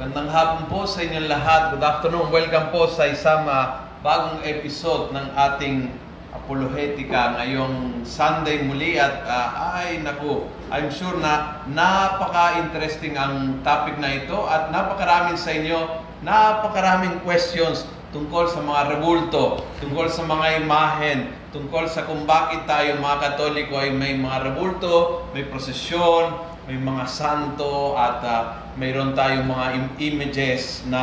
[0.00, 1.76] Magandang hapon po sa inyong lahat.
[1.76, 2.32] Good afternoon.
[2.32, 5.92] Welcome po sa isang ah, bagong episode ng ating
[6.32, 14.24] apologetika ngayong Sunday muli at ah, ay naku, I'm sure na napaka-interesting ang topic na
[14.24, 17.84] ito at napakaraming sa inyo, napakaraming questions
[18.16, 23.76] tungkol sa mga rebulto, tungkol sa mga imahen, tungkol sa kung bakit tayo mga Katoliko
[23.76, 26.32] ay may mga rebulto, may prosesyon,
[26.64, 31.02] may mga santo at ah, mayroon tayong mga im- images na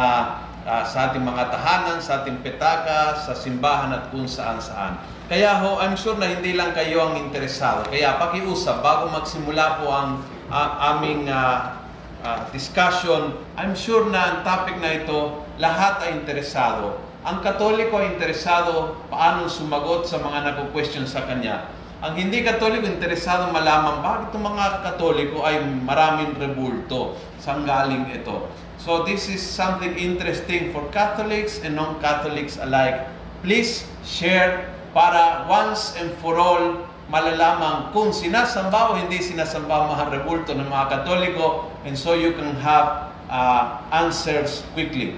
[0.67, 4.99] ah, sa ating mga tahanan, sa ating petaka, sa simbahan at kung saan-saan.
[5.27, 7.83] Kaya ho, I'm sure na hindi lang kayo ang interesado.
[7.91, 10.09] Kaya pakiusap, bago magsimula po ang
[10.47, 11.83] ah, aming ah,
[12.23, 17.03] ah, discussion, I'm sure na ang topic na ito, lahat ay interesado.
[17.27, 21.75] Ang Katoliko ay interesado paano sumagot sa mga nagko-question sa kanya.
[21.97, 27.17] Ang hindi Katoliko, interesado malaman bakit itong mga Katoliko ay maraming rebulto.
[27.41, 28.45] Saan galing ito?
[28.77, 33.09] So this is something interesting for Catholics and non-Catholics alike.
[33.41, 40.53] Please share para once and for all malalaman kung sinasamba o hindi sinasamba mga rebulto
[40.53, 45.17] ng mga Katoliko and so you can have uh, answers quickly.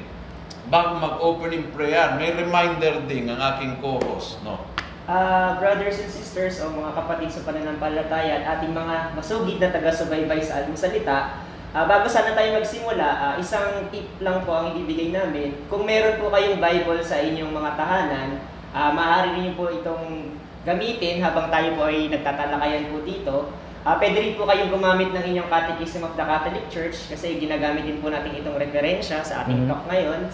[0.72, 4.40] Bago mag-opening prayer, may reminder din ang aking co-host.
[4.48, 4.69] No?
[5.10, 10.38] Ah, brothers and sisters o mga kapatid sa pananampalataya at ating mga masugid na taga-subaybay
[10.38, 11.42] sa ating salita,
[11.74, 15.66] ah, bago sana tayo magsimula, ah, isang tip lang po ang ibibigay namin.
[15.66, 18.38] Kung meron po kayong Bible sa inyong mga tahanan,
[18.70, 20.30] ah, maaari niyo po itong
[20.62, 23.50] gamitin habang tayo po ay nagtatalakayan po dito.
[23.82, 27.82] Ah, pwede rin po kayong gumamit ng inyong Catechism of the Catholic Church kasi ginagamit
[27.82, 29.74] din po natin itong referensya sa ating Mhm.
[29.74, 30.30] talk ngayon.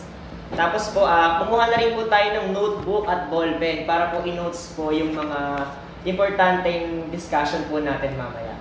[0.55, 4.71] Tapos po, ah, kumuha na rin po tayo ng notebook at ballpen para po i-notes
[4.73, 5.67] po yung mga
[6.05, 8.55] importanteng discussion po natin mamaya.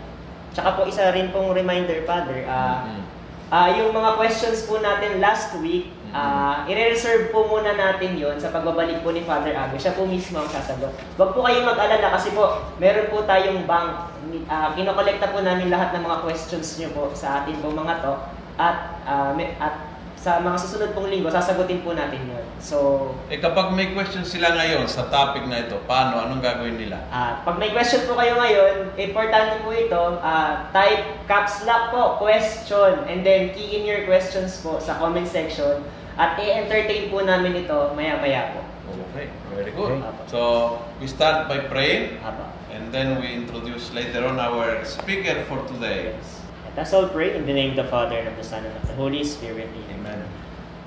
[0.50, 3.00] Tsaka po isa rin pong reminder, Father, ah, Mhm.
[3.48, 8.50] ah, yung mga questions po natin last week, ah, i-reserve po muna natin yon sa
[8.50, 9.78] pagbabalik po ni Father Abe.
[9.78, 10.90] Siya po mismo ang sasagot.
[11.14, 14.10] Huwag po kayong mag-alala kasi po, meron po tayong bank.
[14.44, 18.14] Uh, kinokolekta po namin lahat ng mga questions nyo po sa atin po mga to.
[18.54, 18.98] At,
[19.34, 19.93] may- at
[20.24, 22.40] sa mga susunod pong linggo, sasagutin po natin yon.
[22.57, 26.17] So, Eh kapag may question sila ngayon sa topic na ito, paano?
[26.17, 26.96] Anong gagawin nila?
[27.12, 32.17] Ah, pag may question po kayo ngayon, importante po ito, ah, type caps lock po,
[32.17, 35.84] question, and then key in your questions po sa comment section
[36.17, 38.64] at i-entertain po namin ito maya-maya po.
[39.13, 40.01] Okay, very good.
[40.01, 40.24] Okay.
[40.33, 42.48] So, we start by praying Apa.
[42.73, 46.17] and then we introduce later on our speaker for today.
[46.17, 46.33] Let
[46.79, 48.86] us all pray in the name of the Father, and of the Son, and of
[48.86, 49.68] the Holy Spirit.
[49.90, 50.23] Amen.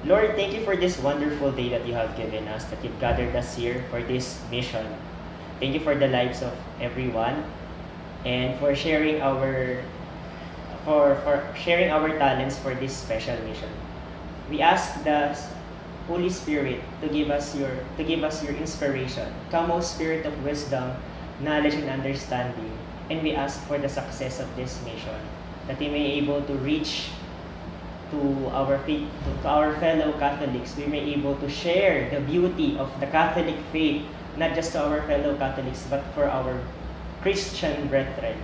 [0.05, 3.35] Lord, thank you for this wonderful day that you have given us, that you've gathered
[3.35, 4.85] us here for this mission.
[5.59, 7.43] Thank you for the lives of everyone
[8.25, 9.81] and for sharing our
[10.85, 13.69] for for sharing our talents for this special mission.
[14.49, 15.35] We ask the
[16.07, 19.27] Holy Spirit to give us your to give us your inspiration.
[19.51, 20.95] Come, O Spirit of wisdom,
[21.41, 22.71] knowledge and understanding,
[23.09, 25.19] and we ask for the success of this mission,
[25.67, 27.11] that we may able to reach
[28.11, 32.77] to our faith, to, to our fellow Catholics, we may able to share the beauty
[32.79, 34.03] of the Catholic faith,
[34.37, 36.59] not just to our fellow Catholics, but for our
[37.21, 38.39] Christian brethren.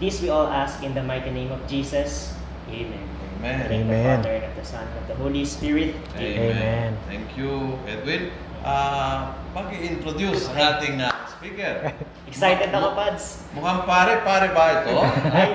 [0.00, 2.34] This we all ask in the mighty name of Jesus.
[2.66, 3.06] Amen.
[3.38, 3.70] Amen.
[3.70, 4.16] In the Amen.
[4.22, 5.94] Father, and of the Son, and of the Holy Spirit.
[6.16, 6.96] Amen.
[7.06, 8.30] Thank you, Edwin.
[8.62, 11.90] Ah, pag-introduce ang ating ah, speaker.
[12.30, 13.24] Excited ako, Pads.
[13.58, 14.94] Mukhang pare, pare ba ito?
[15.36, 15.50] Ay,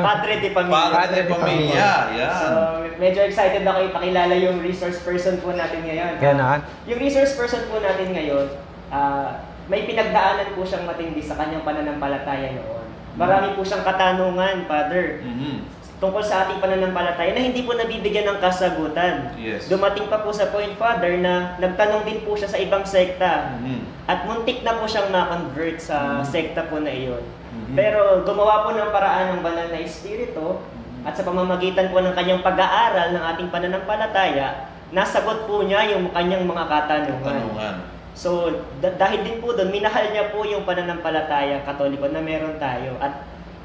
[0.00, 0.90] Padre de Pamilya.
[0.90, 1.90] Padre de de Pamilya.
[2.16, 2.32] Yan.
[2.34, 2.48] So,
[2.96, 6.16] medyo excited ako ipakilala yung resource person po natin ngayon.
[6.18, 6.64] Ganon.
[6.88, 8.48] Yung resource person po natin ngayon,
[8.88, 12.88] ah, may pinagdaanan po siyang matindi sa kanyang pananampalataya noon.
[13.14, 15.77] Marami po siyang katanungan, Father, Mhm.
[15.98, 19.34] Tungkol sa ating pananampalataya na hindi po nabibigyan ng kasagutan.
[19.34, 19.66] Yes.
[19.66, 23.58] Dumating pa po sa point, Father, na nagtanong din po siya sa ibang sekta.
[23.58, 24.06] Mhm.
[24.06, 26.24] At muntik na po siyang ma-convert sa Mhm.
[26.24, 27.20] sekta po na iyon.
[27.20, 27.74] Mhm.
[27.74, 30.62] Pero gumawa po ng paraan ng banal na espiritu
[31.02, 36.46] at sa pamamagitan po ng kanyang pag-aaral ng ating pananampalataya, nasagot po niya yung kanyang
[36.46, 37.42] mga katanungan.
[37.42, 37.76] Tanungan.
[38.14, 42.98] So, da- dahil din po doon, minahal niya po yung pananampalataya katoliko na meron tayo.
[42.98, 43.14] At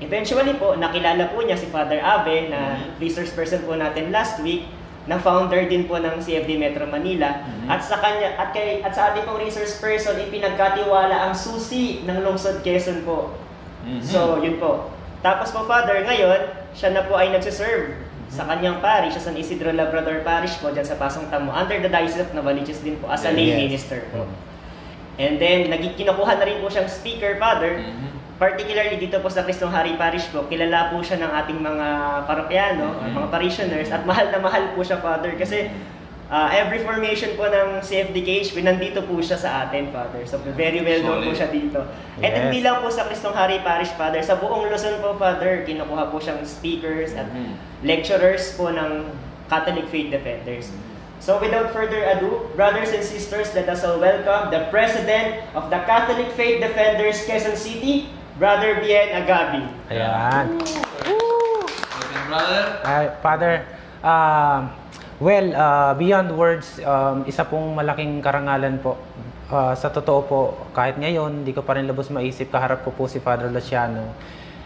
[0.04, 3.00] eventually po, nakilala po niya si Father Abe na Mhm.
[3.00, 4.68] resource person po natin last week,
[5.04, 7.44] na founder din po ng CFD Metro Manila.
[7.44, 7.68] Mhm.
[7.68, 12.24] At sa kanya at kay at sa ating pong resource person, ipinagkatiwala ang susi ng
[12.24, 13.36] lungsod Quezon po.
[13.84, 14.00] Mhm.
[14.00, 14.96] So, yun po.
[15.20, 16.40] Tapos po, Father, ngayon,
[16.72, 18.00] siya na po ay nagsiserve
[18.32, 21.92] sa kanyang parish, sa San Isidro Labrador Parish po, dyan sa Pasong Tamo, under the
[21.92, 23.60] Diocese of Novaliches din po, as a lay Yes.
[23.60, 24.24] minister po.
[25.20, 28.23] And then, naging kinukuha na rin po siyang speaker, Father, Mhm.
[28.44, 31.88] Particularly dito po sa Kristong Hari Parish po, kilala po siya ng ating mga
[32.28, 33.16] parokyano, Mhm.
[33.16, 35.72] mga parishioners, at mahal na mahal po siya, Father, kasi
[36.34, 40.26] ah, every formation po ng CFDKH, nandito po siya sa atin, Father.
[40.26, 41.86] So, very well known po siya dito.
[42.26, 42.40] At Yes.
[42.50, 46.18] hindi lang po sa Kristong Hari Parish, Father, sa buong Luzon po, Father, kinukuha po
[46.18, 47.54] siyang speakers at Mhm.
[47.86, 49.14] lecturers po ng
[49.46, 50.74] Catholic Faith Defenders.
[51.22, 55.86] So without further ado, brothers and sisters, let us all welcome the President of the
[55.86, 59.62] Catholic Faith Defenders Quezon City, Brother Bien Agabi.
[59.94, 60.58] Ayan.
[60.58, 62.62] Welcome, brother.
[62.82, 63.54] Ay, Father,
[64.02, 64.74] um,
[65.22, 68.98] well, uh, beyond words, um, isa pong malaking karangalan po.
[69.54, 70.40] Uh, sa totoo po,
[70.74, 74.18] kahit ngayon, hindi ko pa rin lubos maisip, kaharap ko po si Father Luciano.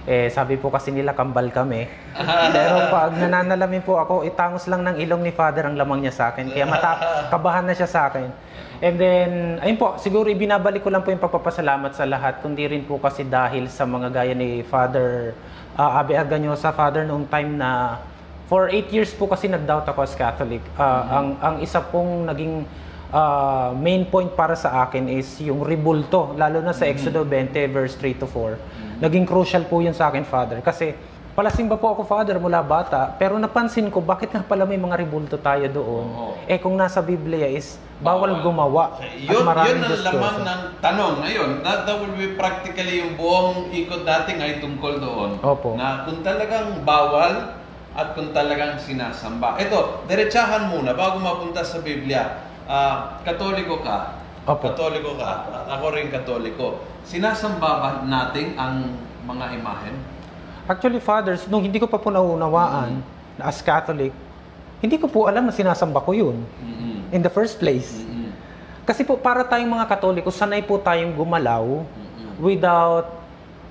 [0.07, 1.83] Eh, sabi po kasi nila kambal kami.
[2.55, 6.23] Pero pag nananalamin po ako, itangos lang ng ilong ni Father ang lamang niya sa
[6.31, 6.47] akin.
[6.47, 6.95] Kaya mata
[7.35, 8.31] kabahan na siya sa akin.
[8.79, 12.87] And then, ayun po, siguro ibinabalik ko lang po yung pagpapasalamat sa lahat, kundi rin
[12.87, 15.35] po kasi dahil sa mga gaya ni Father
[15.75, 17.99] uh, Abe Arganyosa, Father, noong time na
[18.47, 20.63] for eight years po kasi nag-doubt ako as Catholic.
[20.79, 22.63] Uh, ang, ang isa pong naging
[23.11, 27.95] uh, main point para sa akin is yung ribulto, lalo na sa Exodo 20 verse
[27.99, 29.03] 3 to 4.
[29.03, 30.57] Naging crucial po yun sa akin, Father.
[30.65, 30.97] Kasi
[31.37, 33.13] palasimba po ako, Father, mula bata.
[33.21, 36.05] Pero napansin ko, bakit nga pala may mga ribulto tayo doon?
[36.09, 36.33] Oo.
[36.49, 38.97] Eh kung nasa Biblia is bawal gumawa.
[39.17, 40.17] Yun, maraming yun ang Diyos-Diyoso.
[40.17, 41.49] laman ng tanong ngayon.
[41.61, 45.31] That, that will be practically yung buong ikot natin ay tungkol doon.
[45.41, 45.77] Opo.
[45.77, 47.57] Na kung talagang bawal
[47.97, 49.57] at kung talagang sinasamba.
[49.57, 52.46] Ito, diretsahan muna bago mapunta sa Biblia.
[52.67, 54.19] Ah, katoliko ka.
[54.43, 54.71] Opo.
[54.71, 55.31] Katoliko ka.
[55.79, 56.83] Ako rin katoliko.
[57.07, 58.91] Sinasamba ba natin ang
[59.23, 59.95] mga imahen?
[60.67, 62.99] Actually, fathers, nung hindi ko pa po naunawaan
[63.39, 64.11] na as Catholic,
[64.83, 67.15] hindi ko po alam na sinasamba ko yun Mm-mm.
[67.15, 68.03] in the first place.
[68.03, 68.35] Mm-mm.
[68.83, 72.43] Kasi po para tayong mga Katoliko, sanay po tayong gumalaw Mm-mm.
[72.43, 73.15] without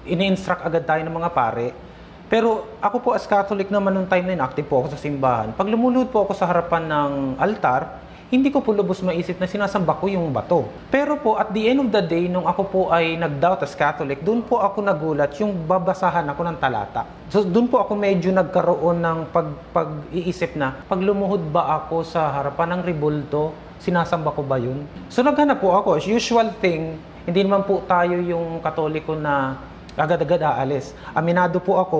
[0.08, 1.76] ini-instruct agad tayo ng mga pare.
[2.26, 5.52] Pero ako po as Catholic naman nung time na yun, active po ako sa simbahan.
[5.52, 9.94] Pag lumulod po ako sa harapan ng altar, hindi ko po lubos maisip na sinasamba
[10.02, 10.67] ko yung bato.
[10.90, 14.19] Pero po, at the end of the day, nung ako po ay nag-doubt as Catholic,
[14.26, 17.06] doon po ako nagulat yung babasahan ako ng talata.
[17.31, 22.34] So doon po ako medyo nagkaroon ng pag, pag-iisip na, pag lumuhod ba ako sa
[22.34, 24.90] harapan ng ribulto, sinasamba ko ba yun?
[25.06, 26.02] So naghanap po ako.
[26.02, 29.55] As usual thing, hindi naman po tayo yung katoliko na
[29.94, 30.99] agad-agad aalis.
[31.14, 31.99] Aminado po ako,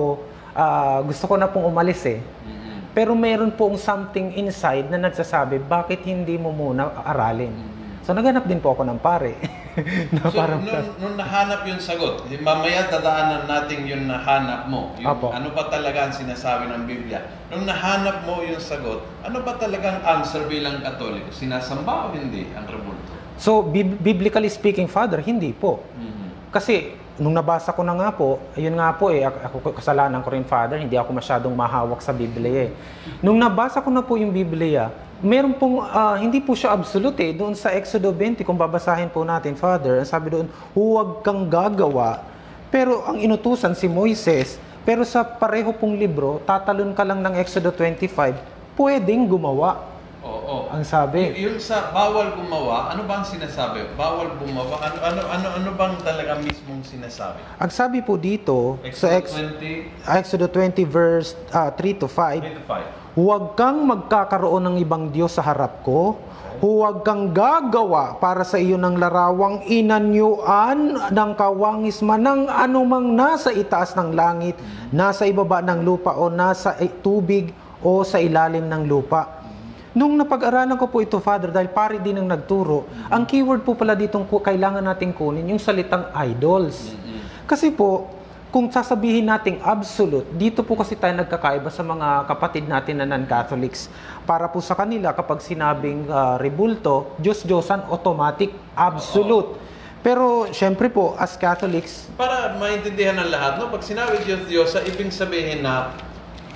[0.51, 2.19] ah, gusto ko na pong umalis eh.
[2.19, 2.56] Mm-mm.
[2.97, 7.53] Pero meron pong something inside na nagsasabi, bakit hindi mo muna aralin?
[8.01, 9.37] So naghanap din po ako ng pare.
[10.17, 14.97] na So, parang, nung, nung nahanap yung sagot, mamaya dadaanan natin yung nahanap mo.
[14.97, 15.29] Yung, Apo.
[15.29, 17.21] ano ba talaga ang sinasabi ng Biblia?
[17.53, 21.29] Nung nahanap mo yung sagot, ano ba talagang answer bilang katoliko?
[21.29, 23.13] Sinasamba o hindi ang rebulto?
[23.37, 25.85] so bib- biblically speaking, Father, hindi po.
[25.93, 26.49] Mhm.
[26.49, 30.45] Kasi nung nabasa ko na nga po, ayun nga po eh, ako, kasalanan ko rin
[30.45, 32.71] Father, hindi ako masyadong mahawak sa Biblia eh.
[33.25, 37.31] Nung nabasa ko na po yung Biblia, meron pong, ah, hindi po siya absolute eh.
[37.33, 40.45] Doon sa Exodo 20, kung babasahin po natin Father, ang sabi doon,
[40.77, 42.21] huwag kang gagawa.
[42.69, 47.73] Pero ang inutusan si Moises, pero sa pareho pong libro, tatalon ka lang ng Exodo
[47.73, 48.37] 25,
[48.77, 49.96] pwedeng gumawa.
[50.27, 50.67] Oo.
[50.67, 51.31] Ang sabi.
[51.31, 53.95] Y- yung sa bawal gumawa, ano ba ang sinasabi?
[53.95, 57.39] Bawal gumawa, ano ano ano ano bang talaga mismong sinasabi?
[57.55, 62.43] Ang sabi po dito, sa Exodus Ex- 20, Exodo 20 verse ah, 3 to 5,
[62.43, 63.17] 3 to 5.
[63.17, 66.21] Huwag kang magkakaroon ng ibang Diyos sa harap ko.
[66.57, 73.53] Huwag kang gagawa para sa iyo ng larawang inanyuan ng kawangis man ng anumang nasa
[73.53, 74.57] itaas ng langit,
[74.89, 79.37] nasa ibaba ng lupa o nasa tubig o sa ilalim ng lupa.
[79.97, 83.97] Nung napag-aralan ko po ito, Father, dahil pare din ang nagturo, ang keyword po pala
[83.97, 86.93] ditong kailangan nating kunin, yung salitang idols.
[87.49, 88.05] Kasi po,
[88.53, 93.89] kung sasabihin nating absolute, dito po kasi tayo nagkakaiba sa mga kapatid natin na non-Catholics.
[94.21, 99.57] Para po sa kanila, kapag sinabing ah, rebulto, Diyos-Diyosan, automatic, absolute.
[100.05, 103.73] Pero, syempre po, as Catholics, Para maintindihan ng lahat, no?
[103.73, 105.89] Pag sinabi Diyos Diyos, ibig sabihin na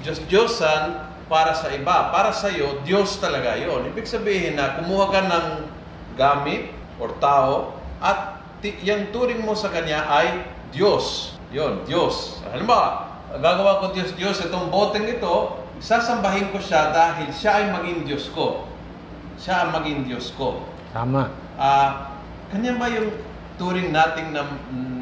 [0.06, 2.12] Diyos Diyosan para sa iba.
[2.12, 3.88] Para sa iyo, Diyos talaga yon.
[3.96, 5.48] Ibig sabihin na kumuha ka ng
[6.20, 8.44] gamit or tao at
[8.84, 10.44] yung turing mo sa kanya ay
[10.76, 11.40] Diyos.
[11.56, 12.44] Yon, Diyos.
[12.52, 18.04] Halimbawa, gagawa ko Diyos Diyos itong boteng ito, sasambahin ko siya dahil siya ay maging
[18.04, 18.68] Diyos ko.
[19.40, 20.68] Siya ang maging Diyos ko.
[20.92, 21.32] tama.
[21.56, 22.20] Ah,
[22.52, 23.16] kanya ba yung
[23.56, 24.52] turing nating ng,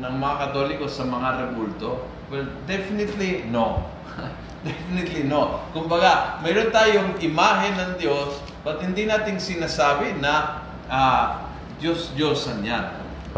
[0.05, 2.05] ng mga Katoliko sa mga rebulto?
[2.29, 3.89] Well, definitely no.
[4.67, 5.63] definitely no.
[5.71, 12.85] Kumbaga, mayroon tayong imahe ng Diyos, but hindi nating sinasabi na ah, Diyos-Diyosan yan.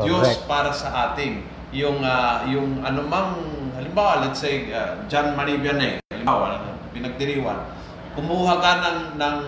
[0.02, 0.50] Diyos Correct.
[0.50, 1.52] para sa ating.
[1.72, 3.40] yung ah, yung anumang
[3.80, 6.60] halimbawa let's say ah, John Marie Vianney halimbawa
[6.92, 7.64] pinagdiriwan
[8.12, 9.40] kumuha ka ng ng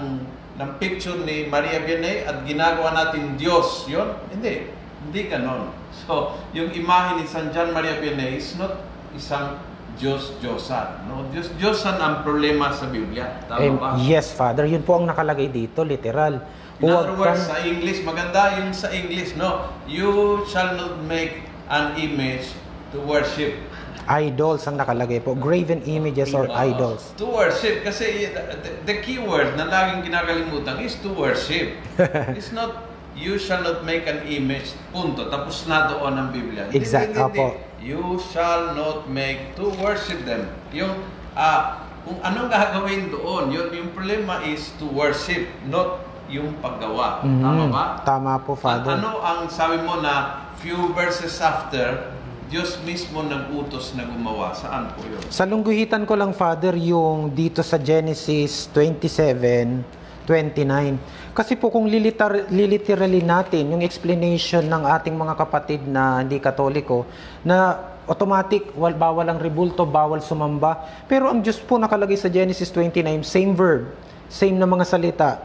[0.56, 4.72] ng picture ni Maria Vianney at ginagawa natin Diyos yun hindi
[5.04, 9.60] hindi ganon so yung imahe ni San John Maria Vianney is not isang
[9.94, 14.66] Diyos Diyosan no Diyos Diyosan ang problema sa Biblia tama Em, ba yes, Father.
[14.66, 16.42] Yun po ang nakalagay dito, literal.
[16.78, 19.70] In other Huwag words, kang- sa English, maganda yung sa English, no?
[19.86, 20.10] You
[20.44, 22.50] shall not make an image
[22.90, 23.56] to worship.
[24.04, 25.32] idols ang nakalagay po.
[25.32, 27.16] Graven images or Uh, idols.
[27.16, 27.88] To worship.
[27.88, 28.44] Kasi the,
[28.84, 31.72] the, key word na laging ginagalimutan is to worship.
[32.36, 32.84] It's not,
[33.16, 35.32] you shall not make an image, punto.
[35.32, 36.68] Tapos na doon ang Biblia.
[36.68, 37.40] Hindi, Exact, hindi, hindi.
[37.40, 37.46] opo.
[37.84, 40.48] You shall not make to worship them.
[40.72, 41.04] Yung,
[41.36, 47.20] ah, kung anong gagawin doon, yun, yung problema is to worship, not yung paggawa.
[47.28, 47.44] Mhm.
[47.44, 47.84] Tama ba?
[48.08, 48.96] Tama po, At Father.
[48.98, 52.16] ano ang sabi mo na few verses after,
[52.48, 54.56] Diyos mismo nag-utos na gumawa.
[54.56, 55.20] Saan po yun?
[55.28, 59.84] Sa lungguhitan ko lang, Father, yung dito sa Genesis 27,
[60.24, 60.96] 29.
[61.34, 67.10] Kasi po kung lilitar, liliterally natin yung explanation ng ating mga kapatid na hindi katoliko,
[67.42, 67.74] na
[68.06, 70.86] automatic, wal, bawal ang rebulto, bawal sumamba.
[71.10, 73.90] Pero ang Diyos po nakalagay sa Genesis 29, same verb,
[74.30, 75.42] same na mga salita.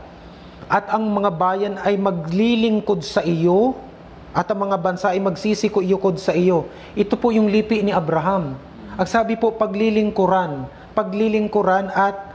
[0.68, 3.72] At ang mga bayan ay maglilingkod sa iyo,
[4.36, 6.68] at ang mga bansa ay magsisiko-iyukod sa iyo.
[6.92, 8.60] Ito po yung lipi ni Abraham.
[9.00, 12.27] Ang sabi po, paglilingkuran, paglilingkuran at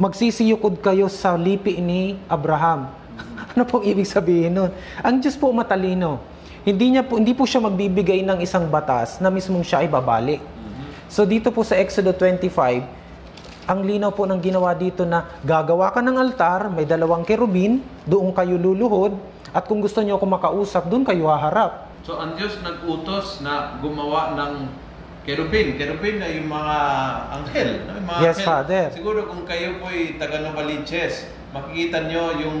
[0.00, 2.88] magsisiyukod kayo sa lipi ni Abraham.
[3.52, 4.70] ano po ibig sabihin nun?
[5.04, 6.24] Ang Diyos po matalino.
[6.64, 10.40] Hindi, niya po, hindi po siya magbibigay ng isang batas na mismong siya ay babali.
[11.12, 12.84] So dito po sa Exodo 25,
[13.68, 18.32] ang linaw po ng ginawa dito na gagawa ka ng altar, may dalawang kerubin, doon
[18.32, 19.14] kayo luluhod,
[19.52, 21.90] at kung gusto niyo ako makausap, doon kayo haharap.
[22.06, 24.52] So, ang Diyos nag-utos na gumawa ng
[25.24, 25.76] kerubin.
[25.76, 26.76] Kerubin ay yung mga
[27.36, 27.70] anghel.
[27.86, 27.92] No?
[27.96, 28.46] Yung mga Yes, anghel.
[28.48, 28.84] Father.
[28.94, 32.58] Siguro kung kayo po ay taga Novaliches, makikita nyo yung,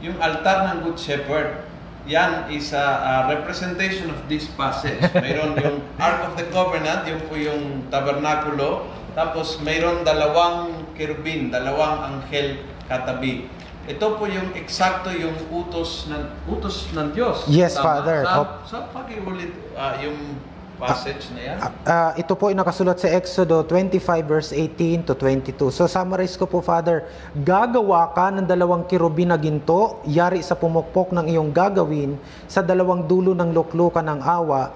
[0.00, 1.68] yung altar ng Good Shepherd.
[2.08, 4.96] Yan is a, a representation of this passage.
[5.24, 8.88] Mayroon yung Ark of the Covenant, yung po yung tabernakulo.
[9.12, 13.50] Tapos mayroon dalawang kerubin, dalawang anghel katabi.
[13.88, 17.48] Ito po yung eksakto yung utos ng utos ng Diyos.
[17.48, 17.84] Yes, Tama?
[17.84, 18.20] Father.
[18.24, 20.38] Sa, sa pakiulit ah, yung
[20.78, 21.56] passage na yan.
[21.82, 25.74] Ah, ito po ay nakasulat sa Exodo 25 verse 18 to 22.
[25.74, 27.10] So summarize ko po, Father.
[27.34, 32.14] Gagawa ka ng dalawang kirubin na ginto, yari sa pumukpok ng iyong gagawin
[32.46, 34.70] sa dalawang dulo ng luklukan ng awa.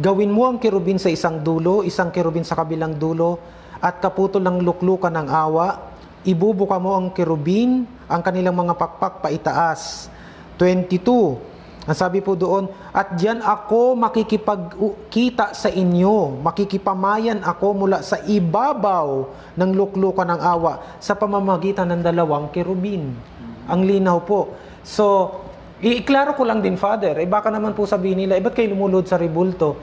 [0.00, 3.36] Gawin mo ang kirubin sa isang dulo, isang kirubin sa kabilang dulo,
[3.76, 5.92] at kaputol ng luklukan ng awa.
[6.24, 10.08] Ibubuka mo ang kirubin, ang kanilang mga pakpak paitaas.
[10.56, 11.51] 22.
[11.82, 19.26] Ang sabi po doon, at diyan ako makikipagkita sa inyo, makikipamayan ako mula sa ibabaw
[19.58, 23.18] ng luklukan ng awa sa pamamagitan ng dalawang kerubin.
[23.66, 24.54] Ang linaw po.
[24.86, 25.34] So,
[25.82, 29.10] iiklaro ko lang din, Father, eh baka naman po sabihin nila, eh ba't kayo lumulod
[29.10, 29.74] sa ribulto?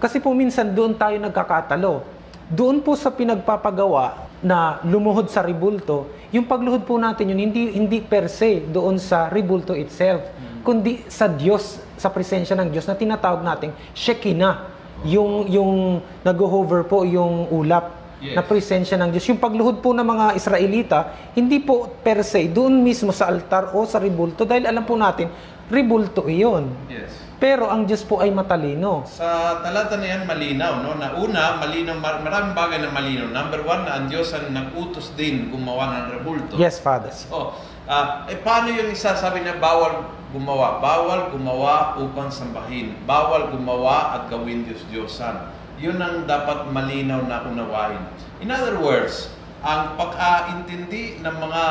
[0.00, 2.00] Kasi po minsan doon tayo nagkakatalo.
[2.48, 8.02] Doon po sa pinagpapagawa na lumuhod sa ribulto, yung pagluhod po natin yun, hindi, hindi
[8.02, 10.26] per se doon sa ribulto itself,
[10.66, 14.74] kundi sa Diyos, sa presensya ng Diyos na tinatawag nating Shekinah.
[15.06, 18.38] Yung, yung nag-hover po yung ulap Yes.
[18.38, 19.26] na presensya ng Diyos.
[19.26, 20.98] Yung pagluhod po ng mga Israelita,
[21.34, 25.26] hindi po per se doon mismo sa altar o sa ribulto dahil alam po natin,
[25.66, 26.70] ribulto iyon.
[26.86, 27.10] Yes.
[27.42, 29.02] Pero ang Diyos po ay matalino.
[29.10, 30.86] Sa talata na yan, malinaw.
[30.86, 30.94] No?
[30.94, 33.34] Na una, malinaw, mar- maraming bagay na malinaw.
[33.34, 36.54] Number one, na ang Diyos ang nag-utos din gumawa ng rebulto.
[36.54, 37.10] Yes, Father.
[37.10, 37.58] So,
[37.90, 40.78] ah, eh, paano yung isa sabi na bawal gumawa?
[40.78, 42.94] Bawal gumawa upang sambahin.
[43.02, 45.61] Bawal gumawa at gawin Diyos-Diyosan.
[45.82, 47.98] Yun ang dapat malinaw na unawain.
[48.38, 49.34] In other words,
[49.66, 51.62] ang pagkaintindi ng mga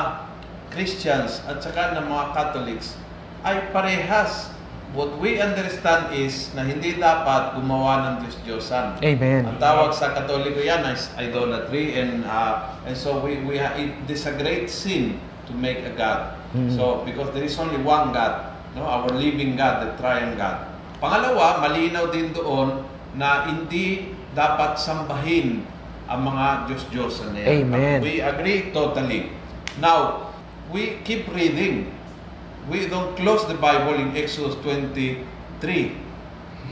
[0.71, 2.99] Christians at saka ng mga Catholics
[3.47, 4.51] ay parehas.
[4.91, 8.99] What we understand is na hindi dapat gumawa ng Diyos-Diyosan.
[8.99, 9.47] Amen.
[9.47, 13.95] Ang tawag sa Katoliko yan is idolatry and uh, and so we we ha- it
[14.11, 15.15] is a great sin
[15.47, 16.35] to make a god.
[16.51, 16.75] Mm.
[16.75, 20.67] So because there is only one God, no, our living God, the triune God.
[20.99, 22.83] Pangalawa, malinaw din doon
[23.15, 25.67] na hindi dapat sambahin
[26.11, 27.67] ang mga Diyos-Diyosan na yan.
[27.67, 27.97] Amen.
[28.03, 29.31] We agree totally.
[29.79, 30.31] Now,
[30.71, 31.91] we keep reading.
[32.67, 35.23] We don't close the Bible in Exodus 23.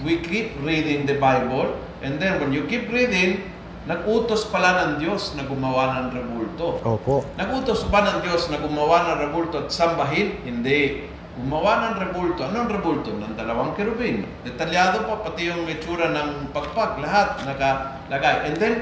[0.04, 3.44] We keep reading the Bible and then when you keep reading,
[3.88, 6.80] nag-utos pala ng Diyos na gumawa ng rebulto.
[6.84, 7.26] Opo.
[7.36, 10.40] Nag-utos ba ng Diyos na gumawa ng rebulto at sambahin?
[10.44, 11.10] Hindi.
[11.40, 12.44] Gumawa ng rebulto.
[12.44, 13.16] Anong rebulto?
[13.16, 14.28] Ng dalawang kerubin.
[14.44, 18.52] Detalyado pa, pati yung itsura ng pagpag, lahat nakalagay.
[18.52, 18.74] And then,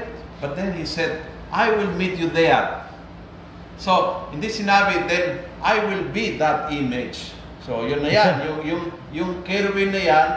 [0.42, 1.22] but then he said,
[1.54, 2.84] I will meet you there.
[3.78, 7.38] So, hindi sinabi, then I will be that image.
[7.62, 8.32] So, yun na yan.
[8.50, 8.82] yung, yung,
[9.14, 10.28] yung kerubin na yan,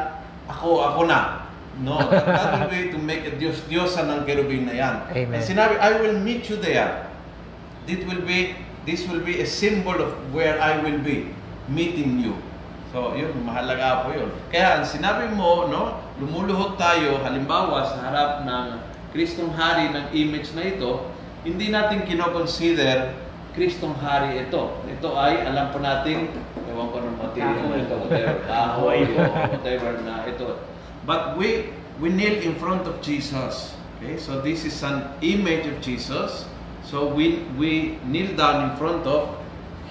[0.46, 1.42] ako, ako na.
[1.82, 4.96] No, that, that will be to make a Diyos, Diyosan ng kerubin na yan.
[5.10, 5.40] Amen.
[5.40, 7.10] And sinabi, I will meet you there.
[7.90, 8.54] This will be,
[8.86, 11.34] this will be a symbol of where I will be,
[11.72, 12.36] meeting you.
[12.92, 14.28] So, yun, mahalaga po yun.
[14.51, 18.66] Kaya, ang sinabi mo, no, lumuluhod tayo, halimbawa, sa harap ng
[19.16, 21.08] Kristong Hari ng image na ito,
[21.48, 23.16] hindi natin kinoconsider
[23.56, 24.75] Kristong Hari ito.
[24.88, 26.36] Ito ay, alam po natin,
[26.68, 27.80] ewan ko ng material Kahoy.
[27.84, 29.20] ito, whatever, kahoy o
[29.56, 30.48] whatever na ito.
[31.08, 31.72] But we,
[32.04, 33.75] we kneel in front of Jesus.
[34.00, 36.48] Okay, so this is an image of Jesus.
[36.84, 39.32] So we, we kneel down in front of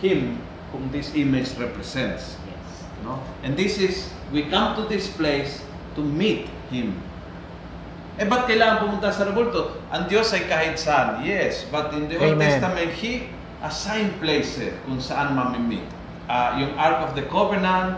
[0.00, 2.38] Him whom this image represents.
[2.46, 2.66] Yes.
[3.02, 3.22] No?
[3.42, 5.62] And this is, we come to this place
[5.94, 6.94] to meet Him.
[8.20, 9.80] Eh, ba't kailangan pumunta sa rebulto?
[9.88, 11.24] Ang Diyos ay kahit saan.
[11.24, 12.60] Yes, but in the Old Amen.
[12.60, 13.32] Testament, He
[13.64, 15.84] assigned places kung saan mamimit.
[16.28, 17.96] Ah, yung Ark of the Covenant,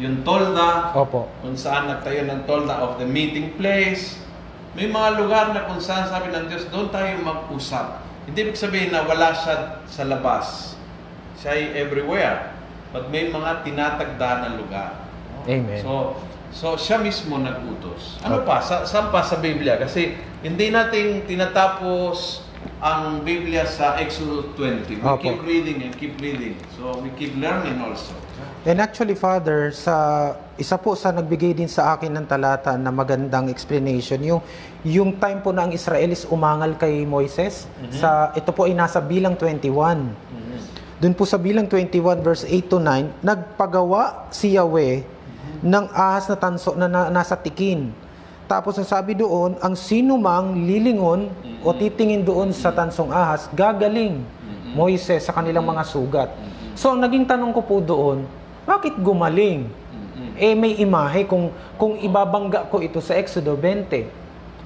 [0.00, 1.28] yung Tolda, Opo.
[1.44, 4.16] kung saan nagtayo ng tolda of the meeting place.
[4.72, 8.00] May mga lugar na kung saan sabi ng Diyos, doon tayo mag-usap.
[8.24, 10.78] Hindi ibig sabihin na wala siya sa labas.
[11.40, 12.52] Siya ay everywhere.
[12.92, 14.92] But may mga tinatagda na lugar.
[15.48, 15.80] Amen.
[15.80, 16.20] So,
[16.52, 18.20] so siya mismo nag-utos.
[18.20, 18.60] Ano pa?
[18.60, 19.80] Sa, saan pa sa Biblia?
[19.80, 22.44] Kasi hindi natin tinatapos
[22.80, 25.00] ang Biblia sa Exodus 20.
[25.00, 25.20] We Opo.
[25.20, 26.60] keep reading and keep reading.
[26.76, 28.12] So, we keep learning also.
[28.68, 33.48] And actually, Father, sa isa po sa nagbigay din sa akin ng talata na magandang
[33.48, 34.44] explanation, yung
[34.84, 39.00] yung time po na ang Israel is umangal kay Moises, sa ito po ay nasa
[39.00, 40.12] bilang 21.
[41.00, 45.00] Doon po sa bilang 21 verse 8 to 9, nagpagawa si Yahweh
[45.64, 47.88] ng ahas na tanso na, na- nasa tikin.
[48.44, 51.32] Tapos ang sabi doon, ang sino mang lilingon
[51.64, 54.20] o titingin doon sa tansong ahas, gagaling
[54.70, 56.30] Moises sa kanilang mga sugat.
[56.78, 58.22] So ang naging tanong ko po doon,
[58.62, 59.66] bakit gumaling?
[60.38, 64.06] Eh may imahe kung kung ibabangga ko ito sa Exodo 20.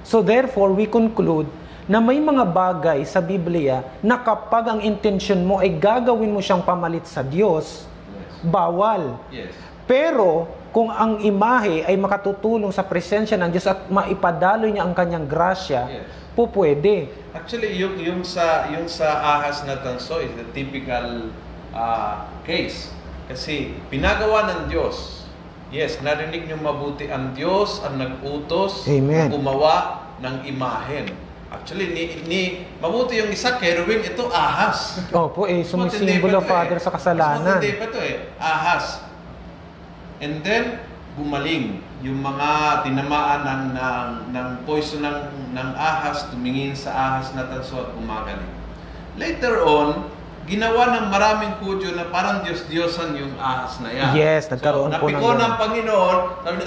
[0.05, 1.49] So therefore we conclude
[1.85, 6.65] na may mga bagay sa Biblia na kapag ang intention mo ay gagawin mo siyang
[6.65, 7.85] pamalit sa Diyos,
[8.41, 9.21] bawal.
[9.29, 9.53] Yes.
[9.85, 15.29] Pero kung ang imahe ay makatutulong sa presensya ng Diyos at maipadaloy niya ang kanyang
[15.29, 16.09] grasya, Yes.
[16.33, 17.07] po pwede.
[17.31, 21.31] Actually, yung, yung sa yung sa ahas na tanso is a typical
[21.71, 22.91] ah, case.
[23.29, 25.23] Kasi pinagawa ng Diyos.
[25.73, 29.29] Yes, narinig niyo mabuti ang Diyos ang nag-utos Amen.
[29.29, 29.75] na gumawa
[30.21, 31.09] ng imahen.
[31.55, 32.41] Actually, ni, ni
[32.77, 34.99] mabuti yung isa, kerubin, ito ahas.
[35.09, 36.83] Opo, eh, Mas sumisimbolo, Father, eh.
[36.83, 37.57] sa Mas kasalanan.
[37.59, 39.01] matindi pa to eh, ahas.
[40.19, 40.79] And then,
[41.15, 45.19] gumaling yung mga tinamaan ng, ng, ng poison ng,
[45.55, 48.51] ng ahas, tumingin sa ahas na tanso at gumagaling.
[49.15, 50.11] Later on,
[50.45, 54.13] ginawa ng maraming kudyo na parang Diyos-Diyosan yung ahas na yan.
[54.13, 56.17] Yes, nagkaroon so, po ng ng Panginoon,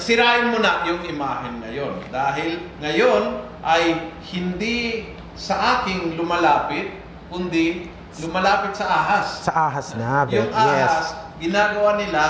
[0.03, 1.95] sirain mo na yung imahen na yon.
[2.11, 5.07] Dahil ngayon ay hindi
[5.39, 6.91] sa aking lumalapit,
[7.31, 7.87] kundi
[8.19, 9.47] lumalapit sa ahas.
[9.47, 10.59] Sa ahas na, Yung yes.
[10.59, 11.07] ahas,
[11.39, 12.23] ginagawa nila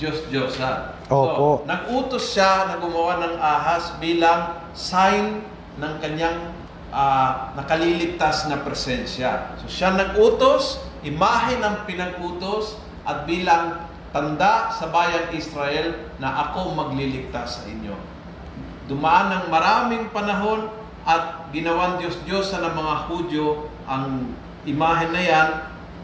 [0.00, 0.96] Diyos-Diyosan.
[1.12, 1.60] Opo.
[1.60, 5.44] So, nag-utos siya na gumawa ng ahas bilang sign
[5.76, 6.48] ng kanyang
[6.88, 9.52] ah, nakaliligtas na presensya.
[9.60, 17.60] So, siya nag-utos, imahe ng pinag-utos, at bilang tanda sa bayang Israel na ako magliligtas
[17.60, 17.92] sa inyo.
[18.88, 20.72] Dumaan ng maraming panahon
[21.04, 24.32] at ginawan Diyos-Diyosan ng mga Hudyo ang
[24.64, 25.48] imahe na yan,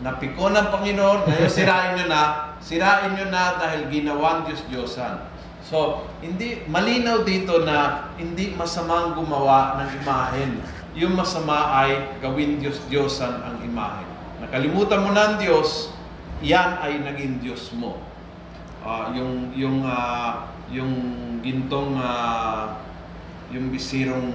[0.04, 2.22] napiko ng Panginoon, ngayon sirain nyo na,
[2.60, 5.32] sirain nyo na dahil ginawan Diyos-Diyosan.
[5.64, 10.50] So, hindi malinaw dito na hindi masamang gumawa ng imahen.
[10.98, 14.10] Yung masama ay gawin Diyos-Diyosan ang imahen.
[14.50, 15.94] Nakalimutan mo na ang Diyos,
[16.42, 18.02] yan ay naging Diyos mo.
[18.82, 20.90] Ah, yung yung ah, yung
[21.38, 22.82] gintong ah,
[23.54, 24.26] yung bisirong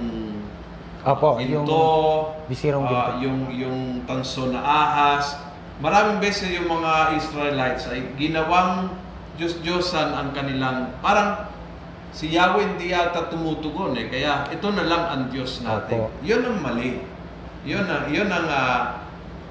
[1.04, 3.12] Opo, ginto, yung bisirong ginto.
[3.28, 5.36] yung yung tanso na ahas.
[5.84, 8.96] Maraming beses yung mga Israelites ay ginawang
[9.36, 11.52] Diyos-Diyosan ang kanilang parang
[12.16, 16.08] si Yahweh hindi yata tumutugon eh kaya ito na lang ang Diyos natin.
[16.08, 16.24] Opo.
[16.24, 17.04] Yun ang mali.
[17.68, 19.05] Yun ang yun ang ah,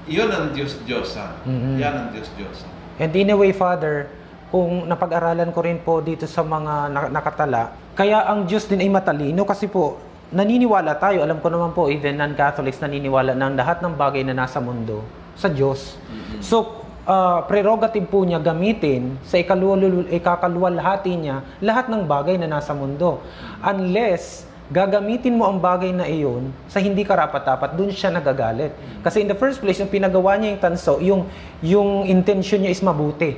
[0.06, 1.46] yun ang Diyos-Diyosan.
[1.46, 1.72] Mhm.
[1.82, 2.72] Yan ang Diyos-Diyosan.
[3.02, 4.08] And in a way, Father,
[4.54, 8.88] kung napag-aralan ko rin po dito sa mga na- nakatala, kaya ang Diyos din ay
[8.88, 10.00] matalino kasi po,
[10.32, 14.63] naniniwala tayo, alam ko naman po, even non-Catholics naniniwala ng lahat ng bagay na nasa
[14.63, 15.04] mundo
[15.36, 16.00] sa Diyos.
[16.39, 22.72] So, ah, prerogative po niya gamitin sa ikaluwal- ikakaluwalhati niya lahat ng bagay na nasa
[22.72, 23.22] mundo.
[23.62, 28.73] Unless gagamitin mo ang bagay na iyon sa hindi karapat-dapat, dun siya nagagalit.
[29.06, 31.21] Kasi in the first place, yung pinagawa niya yung tanso, yung,
[31.62, 33.38] yung intention niya is mabuti.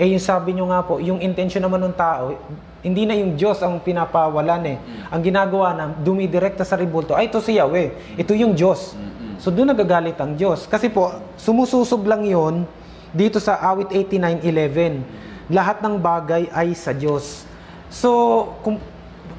[0.00, 2.36] Eh yung sabi niyo nga po, yung intention naman ng tao,
[2.80, 4.76] hindi na yung Diyos ang pinapawalan eh.
[5.12, 8.96] Ang ginagawa na dumidirekta sa ribulto, ay ito si Yahweh, ito yung Diyos.
[9.40, 10.68] So doon nagagalit ang Diyos.
[10.68, 12.68] Kasi po, sumususob lang yon
[13.12, 15.00] dito sa awit 89.11.
[15.48, 17.48] Lahat ng bagay ay sa Diyos.
[17.90, 18.08] So,
[18.62, 18.78] kung,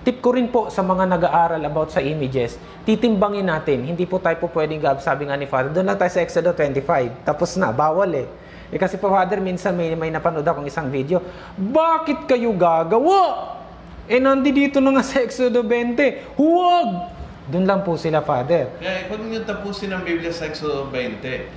[0.01, 3.85] tip ko rin po sa mga nag-aaral about sa images, titimbangin natin.
[3.85, 5.69] Hindi po tayo po pwedeng gab, sabi nga ni Father.
[5.69, 7.25] Doon lang tayo sa Exodus 25.
[7.25, 8.27] Tapos na, bawal eh.
[8.71, 11.21] Eh kasi po Father, minsan may, may napanood akong isang video.
[11.59, 13.57] Bakit kayo gagawa?
[14.09, 16.39] Eh nandi dito na nga sa Exodus 20.
[16.39, 17.21] Huwag!
[17.51, 18.71] Doon lang po sila Father.
[18.79, 21.49] Kaya huwag niyo tapusin ang Biblia sa Exodo 20.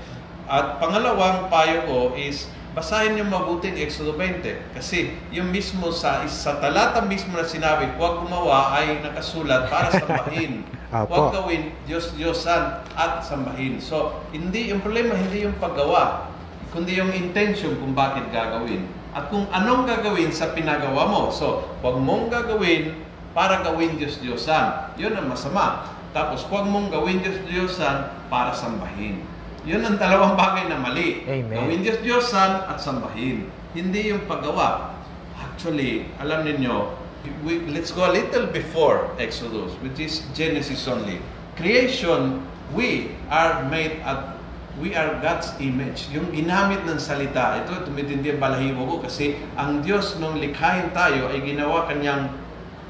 [0.51, 4.75] At pangalawang payo ko is basahin niyo mabuti ang Exodo 20.
[4.75, 10.67] Kasi yung mismo sa, sa talata mismo na sinabi, huwag gumawa ay nakasulat para sambahin.
[10.95, 13.83] Huwag gawin Diyos-Diyosan at sambahin.
[13.83, 16.31] So, hindi yung problema hindi yung paggawa,
[16.71, 18.87] kundi yung intention kung bakit gagawin.
[19.11, 21.35] At kung anong gagawin sa pinagawa mo.
[21.35, 22.95] So, huwag mong gagawin
[23.35, 24.95] para gawin Diyos-Diyosan.
[24.95, 25.91] Yun ang masama.
[26.15, 29.27] Tapos, huwag mong gawin Diyos-Diyosan para sambahin.
[29.65, 31.25] Yun ang dalawang bagay na mali.
[31.25, 31.57] Amen.
[31.57, 33.49] Gawin Diyos-Diyosan at sambahin.
[33.73, 34.93] Hindi yung paggawa.
[35.41, 36.93] Actually, alam ninyo,
[37.41, 41.17] we, let's go a little before Exodus, which is Genesis only.
[41.57, 42.45] Creation,
[42.77, 44.37] we are made at
[44.77, 46.11] we are God's image.
[46.13, 51.31] Yung ginamit ng salita, ito tumitindi ang balahibo ko kasi ang Diyos nung likhain tayo
[51.31, 52.31] ay ginawa kanyang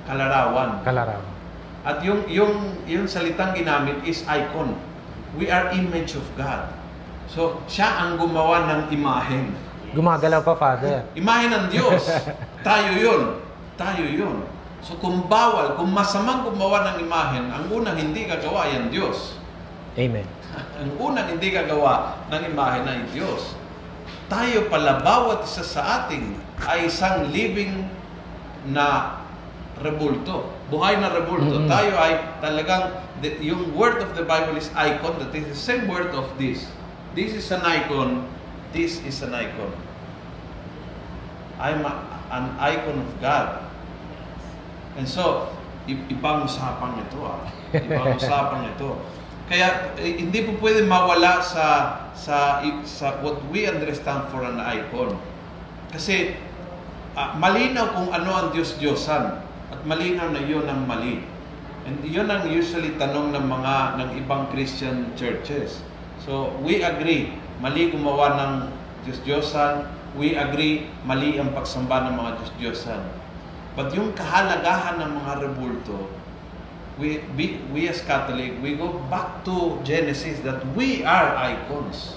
[0.09, 0.81] kalarawan.
[0.83, 1.21] Kalaraw.
[1.85, 4.73] At yung yung yung salitang ginamit is icon.
[5.35, 6.71] We are image of God.
[7.27, 9.51] So, siya ang gumawa ng imahen.
[9.95, 11.07] Gumagalaw pa Father.
[11.19, 12.07] Imahen ng Diyos.
[12.67, 13.23] Tayo yun.
[13.75, 14.47] Tayo yun.
[14.85, 19.41] So, kung bawal, kung masamang gumawa ng imahen, ang unang hindi gagawa yan Diyos.
[19.97, 20.27] Amen.
[20.81, 23.59] ang unang hindi gagawa ng imahen ay Diyos.
[24.29, 27.87] Tayo pala, bawat isa sa ating ay isang living
[28.71, 29.19] na
[29.81, 30.49] rebulto.
[30.71, 31.65] Buhay na rebulto.
[31.65, 31.69] Mhm.
[31.69, 35.17] Tayo ay talagang, the- yung word of the Bible is icon.
[35.17, 36.69] That is the same word of this.
[37.17, 38.29] This is an icon.
[38.77, 39.73] This is an icon.
[41.57, 43.65] I'm a- an icon of God.
[45.01, 45.49] And so,
[45.89, 47.49] ibang usapang ito ah.
[47.73, 49.01] Ibang usapang ito.
[49.45, 51.65] Kaya eh, hindi po pwede mawala sa
[52.17, 55.17] sa sa what we understand for an icon.
[55.93, 56.37] Kasi
[57.17, 59.25] ah, malinaw kung ano ang Diyos-Diyosan
[59.73, 61.34] at malinaw na yun ang mali.
[61.85, 65.85] And yun ang usually tanong ng mga ng ibang Christian churches.
[66.25, 68.53] So, we agree, mali gumawa ng
[69.05, 69.85] Diyos-Diyosan.
[70.17, 73.03] We agree, mali ang pagsamba ng mga Diyos-Diyosan.
[73.77, 76.09] But yung kahalagahan ng mga rebulto,
[76.97, 82.17] we, we, we as Catholic, we go back to Genesis that we are icons.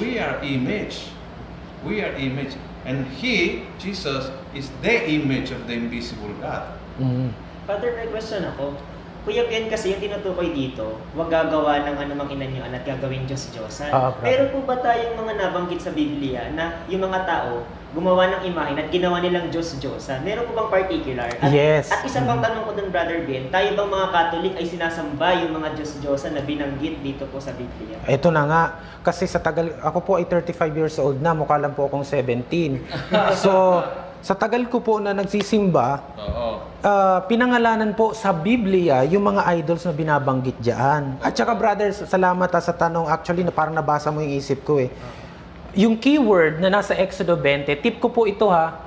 [0.00, 1.12] We are image.
[1.84, 2.56] We are image.
[2.88, 6.80] And He, Jesus, is the image of the invisible God.
[6.98, 7.30] Mm.
[7.64, 8.76] Father, may question ako.
[9.24, 13.88] Kuya Ben kasi yung tinutukoy dito, huwag gagawa ng anumang inanyuan at gagawin Diyos-Diyosan.
[13.88, 14.12] Ah.
[14.20, 17.64] Meron po ba tayong mga nabanggit sa Biblia na yung mga tao
[17.96, 20.28] gumawa ng imahin at ginawa nilang Diyos-Diyosan?
[20.28, 21.32] Meron po bang particular?
[21.40, 21.88] At, Yes.
[21.88, 25.52] At isa pang tanong ko dun, Brother Ben, tayo bang mga Katolik ay sinasamba yung
[25.56, 27.96] mga Diyos-Diyosan na binanggit dito po sa Biblia?
[28.04, 28.62] Ito na nga,
[29.00, 32.44] kasi sa tagal, ako po ay 35 years old na, mukha lang po akong 17.
[33.40, 33.80] so,
[34.24, 36.48] sa tagal ko po na nagsisimba, Oo.
[36.80, 41.20] ah, pinangalanan po sa Biblia yung mga idols na binabanggit diyan.
[41.20, 43.04] At saka brothers, salamat ha, sa tanong.
[43.04, 44.88] Actually, na parang nabasa mo yung isip ko eh.
[45.76, 48.80] Yung keyword na nasa Exodo 20, tip ko po ito ha.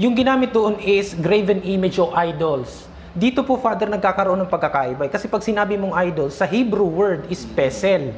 [0.00, 2.88] Yung ginamit doon is graven image o idols.
[3.12, 5.04] Dito po, Father, nagkakaroon ng pagkakaiba.
[5.04, 5.10] eh.
[5.12, 8.08] Kasi pag sinabi mong idol, sa Hebrew word is pesel.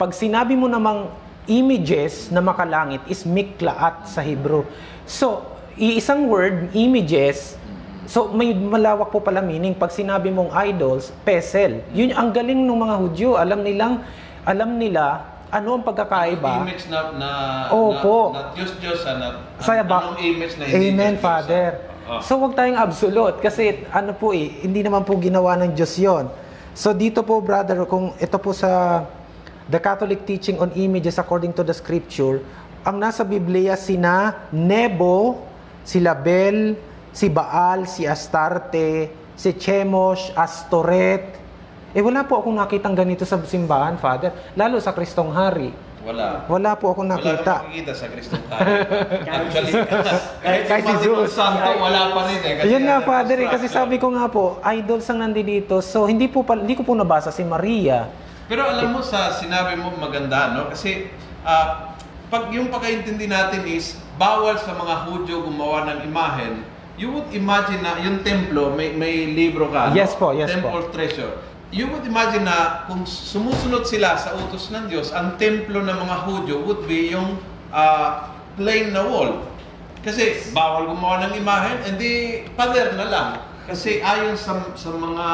[0.00, 1.12] Pag sinabi mo namang
[1.44, 4.64] images na makalangit is miklaat sa Hebrew.
[5.04, 7.54] So, iisang word, images,
[8.10, 9.76] so may malawak po pala meaning.
[9.76, 11.84] Pag sinabi mong idols, pesel.
[11.94, 13.28] Yun ang galing ng mga Hudyo.
[13.38, 14.02] Alam nilang,
[14.42, 16.62] alam nila ano ang pagkakaiba.
[16.62, 17.30] Image na, na,
[17.74, 18.30] Opo.
[18.30, 19.26] na, na Diyos-Diyos, na,
[19.58, 20.14] Saya ba?
[20.14, 21.18] anong image na hindi Amen, Diyos-Diyosan?
[21.18, 21.68] Father.
[22.06, 22.22] Oo.
[22.22, 23.36] So, wag tayong absolute.
[23.42, 26.30] Kasi, ano po eh, hindi naman po ginawa ng Diyos yon.
[26.74, 29.02] So, dito po, brother, kung ito po sa
[29.66, 32.42] The Catholic Teaching on Images According to the Scripture,
[32.86, 35.49] ang nasa Biblia sina Nebo,
[35.90, 36.78] si Label,
[37.10, 41.34] si Baal, si Astarte, si Chemosh, Astoret.
[41.90, 44.54] Eh, wala po akong nakitang ganito sa simbahan, Father.
[44.54, 45.90] Lalo sa Kristong Hari.
[46.06, 46.46] Wala.
[46.46, 47.54] Wala po akong Wala nakita.
[47.60, 48.86] kang makikita sa Kristong kahit.
[49.34, 51.34] Actually, kahit Kahit si Zeus.
[51.34, 52.54] Santo, wala pa rin eh.
[52.62, 55.82] Kasi Ayun nga, ano, Father, eh, kasi sabi ko nga po, idols ang nandi dito.
[55.82, 58.06] So, hindi po hindi ko po nabasa si Maria.
[58.46, 60.70] Pero alam mo sa sinabi mo maganda, no?
[60.70, 61.10] Kasi
[61.42, 61.98] ah,
[62.30, 66.60] pag yung pagkaintindi natin is bawal sa mga Hudyo gumawa ng imahen.
[67.00, 69.96] You would imagine na yung templo, may may libro ka, no?
[69.96, 71.40] Yes po, yes Temple treasure.
[71.72, 76.16] You would imagine na kung sumusunod sila sa utos ng Diyos, ang templo ng mga
[76.28, 77.40] Hudyo would be yung
[77.72, 79.48] ah, plain na wall.
[80.04, 83.28] Kasi bawal gumawa ng imahen, hindi pader na lang.
[83.64, 85.26] Kasi ayon sa, sa mga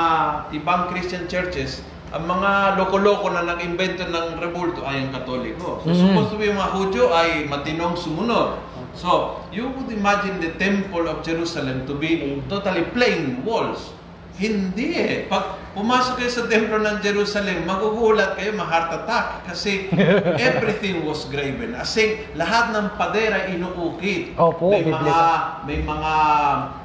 [0.54, 1.82] ibang Christian churches,
[2.14, 5.82] ang mga loko-loko na nag-invento ng rebulto ay ang katoliko.
[5.82, 5.98] So, Mhm.
[6.14, 8.60] supposed to be mga Hudyo ay matinong sumunod.
[8.96, 13.92] So, you would imagine the temple of Jerusalem to be totally plain walls.
[14.36, 15.16] Hindi eh.
[15.28, 19.48] Pag pumasok kayo sa templo ng Jerusalem, magugulat kayo, ma-heart attack.
[19.48, 19.88] Kasi
[20.48, 21.72] everything was graven.
[21.72, 24.36] As in, lahat ng padera inuukit.
[24.36, 25.16] Opo, may mga,
[25.64, 26.12] may mga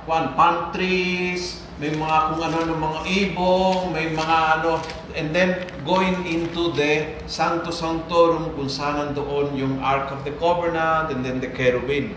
[0.07, 4.79] kwan, palm trees, may mga kung ano ng mga ibong, may mga ano,
[5.15, 11.11] and then going into the Santo Sanctorum kung saan nandoon yung Ark of the Covenant
[11.11, 12.15] and then the cherubim.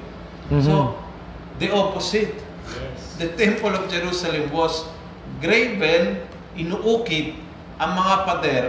[0.51, 0.63] Mhm.
[0.63, 0.95] So,
[1.59, 2.35] the opposite.
[2.65, 3.19] Yes.
[3.21, 4.89] The Temple of Jerusalem was
[5.39, 6.25] graven,
[6.57, 7.37] inuukit
[7.79, 8.65] ang mga pader,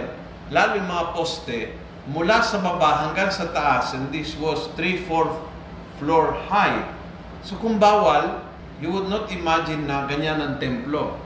[0.50, 1.60] lalo yung mga poste,
[2.06, 5.26] mula sa baba hanggang sa taas, and this was 3-4
[5.98, 6.86] floor high.
[7.42, 8.42] So kung bawal,
[8.78, 11.16] you would not imagine na ganyan ang templo.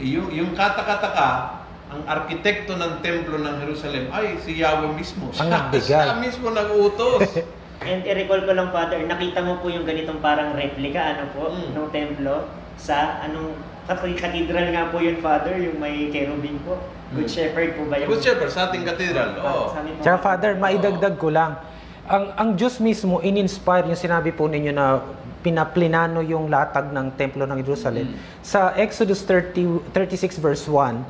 [0.00, 1.61] Eh, Yung, yung katakataka,
[1.92, 5.28] ang arkitekto ng templo ng Jerusalem ay si Yahweh mismo.
[5.28, 6.02] Ang Siya, nagbigay.
[6.02, 7.20] siya mismo nag-utos.
[7.82, 11.68] And i-recall ko lang, Father, nakita mo po yung ganitong parang replica, ano po, Mm.
[11.74, 13.52] ng templo sa anong
[13.84, 16.78] kat- cathedral nga po yun, Father, yung may cherubim po.
[17.12, 17.34] Good Mm.
[17.34, 18.08] Shepherd po ba yung...
[18.08, 19.36] Good Shepherd sa ating katedral.
[19.36, 19.68] Oo.
[19.68, 21.58] Po- Tsaka Father, maidagdag ko lang.
[22.04, 25.02] Ang ang Diyos mismo in-inspire yung sinabi po ninyo na
[25.42, 28.16] pinaplinano yung latag ng templo ng Jerusalem Mm.
[28.40, 29.58] sa Exodus 30,
[29.90, 31.02] 36 verse 1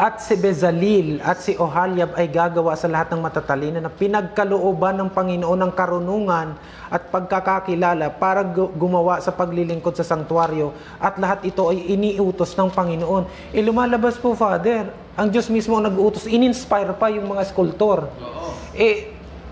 [0.00, 5.12] at si Bezalel at si Ohaliab ay gagawa sa lahat ng matatalino na pinagkalooban ng
[5.12, 6.56] Panginoon ng karunungan
[6.88, 12.72] at pagkakakilala para gu- gumawa sa paglilingkod sa sanktuaryo at lahat ito ay iniutos ng
[12.72, 13.52] Panginoon.
[13.52, 14.88] E lumalabas po Father,
[15.20, 18.08] ang Diyos mismo ang nag-utos, in-inspire pa yung mga skulptor.
[18.08, 18.56] Oo.
[18.72, 19.09] Eh,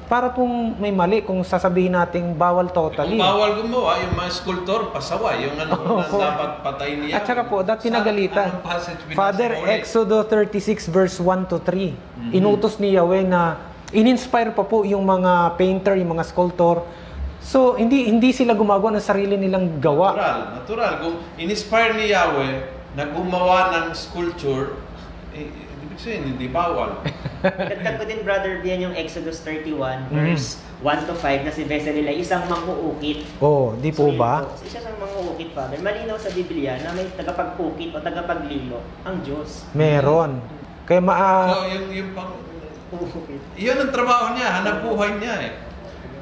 [0.09, 3.14] para pong may mali kung sasabihin nating bawal totally.
[3.14, 5.44] Kung bawal gumawa, yung mga skulptor, pasaway.
[5.44, 6.16] Yung ano, Opo.
[6.16, 7.21] na dapat patay niya.
[7.21, 8.64] At saka po, dati pinagalitan.
[9.12, 9.61] Father?
[9.68, 11.92] Exodo 36 verse 1 to 3.
[11.92, 12.31] Mhm.
[12.33, 13.61] Inutos ni Yahweh na
[13.92, 16.88] in-inspire pa po yung mga painter, yung mga sculptor.
[17.38, 20.16] So, hindi hindi sila gumagawa ng sarili nilang gawa.
[20.16, 20.92] Natural, natural.
[21.05, 22.53] Kung in-inspire ni Yahweh
[22.97, 24.73] na gumawa ng sculpture,
[25.98, 27.02] sabihin, hindi bawal.
[27.70, 30.14] Dagdag ko din, Brother Dian, yung Exodus 31, Mm.
[30.14, 30.48] verse
[30.80, 33.26] 1 to 5, na si Bezalel ay isang manguukit.
[33.38, 34.46] Oh, di po So, yun ba?
[34.46, 35.78] po, Isa siyang manguukit, Father.
[35.78, 39.66] Malinaw sa Biblia na may tagapag-ukit o tagapaglilo ang Diyos.
[39.74, 40.38] Meron.
[40.87, 42.32] Kaya maa so, yung, yung pang.
[43.52, 45.52] Iyon ang trabaho niya, hanap buhay niya eh.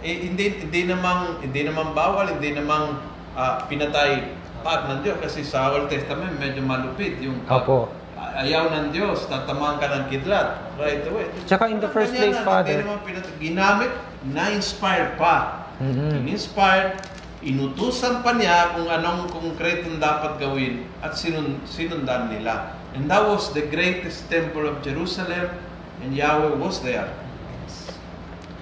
[0.02, 2.98] eh hindi hindi namang hindi namang bawal, hindi namang
[3.38, 4.34] ah, pinatay
[4.66, 7.86] pag ng Diyos kasi sa Old Testament medyo malupit yung pag- Opo.
[8.16, 11.29] Ayaw ng Diyos, tatamaan ka ng kidlat right away.
[11.44, 13.92] Tsaka in the first Ganyan place, na, Father- naman pinat- ginamit,
[14.33, 15.68] na-inspire pa.
[15.76, 16.24] Mhm.
[16.24, 16.96] In-inspired,
[17.44, 22.72] inutusan pa niya kung anong konkretong dapat gawin at sinun sinundan nila.
[22.96, 25.52] And that was the greatest temple of Jerusalem
[26.00, 27.12] and Yahweh was there.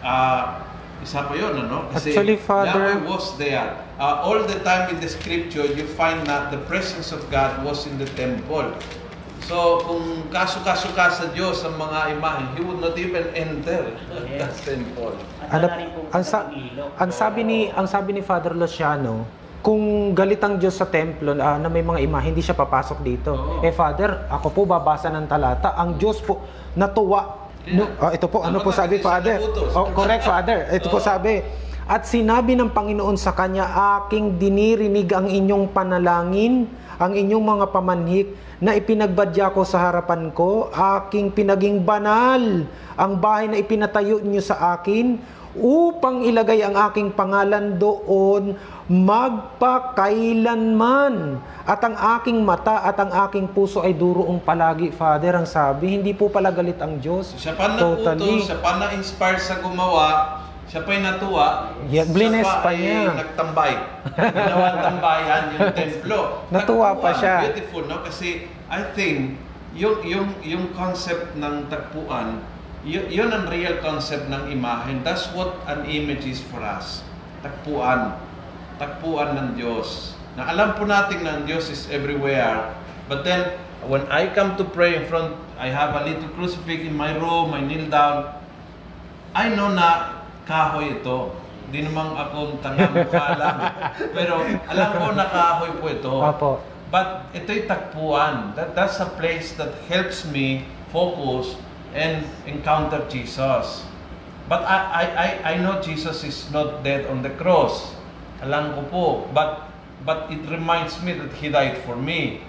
[0.03, 0.67] Ah,
[1.01, 1.87] isa pa yun, ano?
[1.95, 3.79] Actually, Father- Yahweh was there.
[3.95, 7.87] Ah, all the time in the scripture, you find that the presence of God was
[7.87, 8.75] in the temple.
[9.45, 13.93] So, kung kaso-kaso ka sa Diyos ang mga imahe, He would not even enter
[14.25, 14.65] Yes.
[14.65, 15.13] the temple.
[15.53, 15.67] Ano,
[16.09, 16.49] ang, sa,
[16.97, 19.29] ang sabi ni ang sabi ni Father Luciano,
[19.61, 23.33] kung galit ang Diyos sa templo ah, na may mga imahe, hindi siya papasok dito.
[23.33, 23.61] Oo.
[23.61, 26.41] Eh Father, ako po babasa ng talata, ang Diyos po
[26.73, 27.49] natuwa.
[27.65, 29.41] No, ah, ito po, ano Tama po sabi Father?
[29.73, 30.69] Oh, correct Father.
[30.69, 31.05] Ito po Oo.
[31.05, 31.41] sabi,
[31.85, 33.69] at sinabi ng Panginoon sa kanya,
[34.01, 36.65] aking dinirinig ang inyong panalangin,
[36.97, 42.65] ang inyong mga pamanhik, na ipinagbadya ko sa harapan ko, aking pinaging banal
[42.97, 45.21] ang bahay na ipinatayo niyo sa akin,
[45.55, 48.59] upang ilagay ang aking pangalan doon
[48.91, 51.39] magpakailanman.
[51.65, 55.89] At ang aking mata at ang aking puso ay duroong palagi, Father, ang sabi.
[56.01, 57.35] Hindi po pala galit ang Diyos.
[57.39, 60.43] Siya pa nakutos, siya pa na-inspire sa gumawa,
[60.75, 61.71] siya pa'y natuwa.
[61.87, 63.15] Yeah, blines siya pa ay niya.
[63.15, 63.73] nagtambay.
[64.11, 66.19] Ginawa tambayan yung templo.
[66.51, 67.35] Natuwa pa Tagpuan, siya.
[67.47, 68.03] Beautiful, no?
[68.03, 69.39] Kasi I think
[69.79, 72.43] yung yung yung concept ng tagpuan
[72.83, 75.07] y- yun ang real concept ng imahen.
[75.07, 77.07] That's what an image is for us.
[77.47, 78.19] Tagpuan.
[78.75, 80.19] Tagpuan ng Diyos.
[80.35, 82.75] Na alam po natin na ang Diyos is everywhere.
[83.07, 83.47] But then,
[83.87, 87.55] when I come to pray in front, I have a little crucifix in my room,
[87.55, 88.43] I kneel down.
[89.35, 90.14] I know na
[90.45, 91.33] kahoy ito.
[91.69, 93.59] Hindi naman ako tanga mukha lang.
[94.15, 96.13] Pero alam ko na kahoy po ito.
[96.13, 96.51] Opo.
[96.95, 98.55] But ito'y takpuan.
[98.55, 100.63] That, that's a place that helps me
[100.95, 101.59] focus
[101.91, 103.83] and encounter Jesus.
[104.47, 107.97] But I, I, I, I know Jesus is not dead on the cross.
[108.45, 109.07] Alam ko po.
[109.35, 109.67] But,
[110.07, 112.45] but it reminds me that He died for me.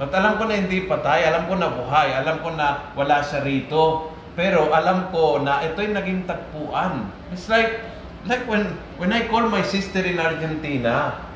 [0.00, 1.30] But alam ko na hindi patay.
[1.30, 2.16] Alam ko na buhay.
[2.18, 4.10] Alam ko na wala siya rito.
[4.34, 7.14] Pero alam ko na ito'y naging takpuan.
[7.32, 7.80] It's like,
[8.26, 8.64] like when,
[8.96, 11.28] when I call my sister in Argentina,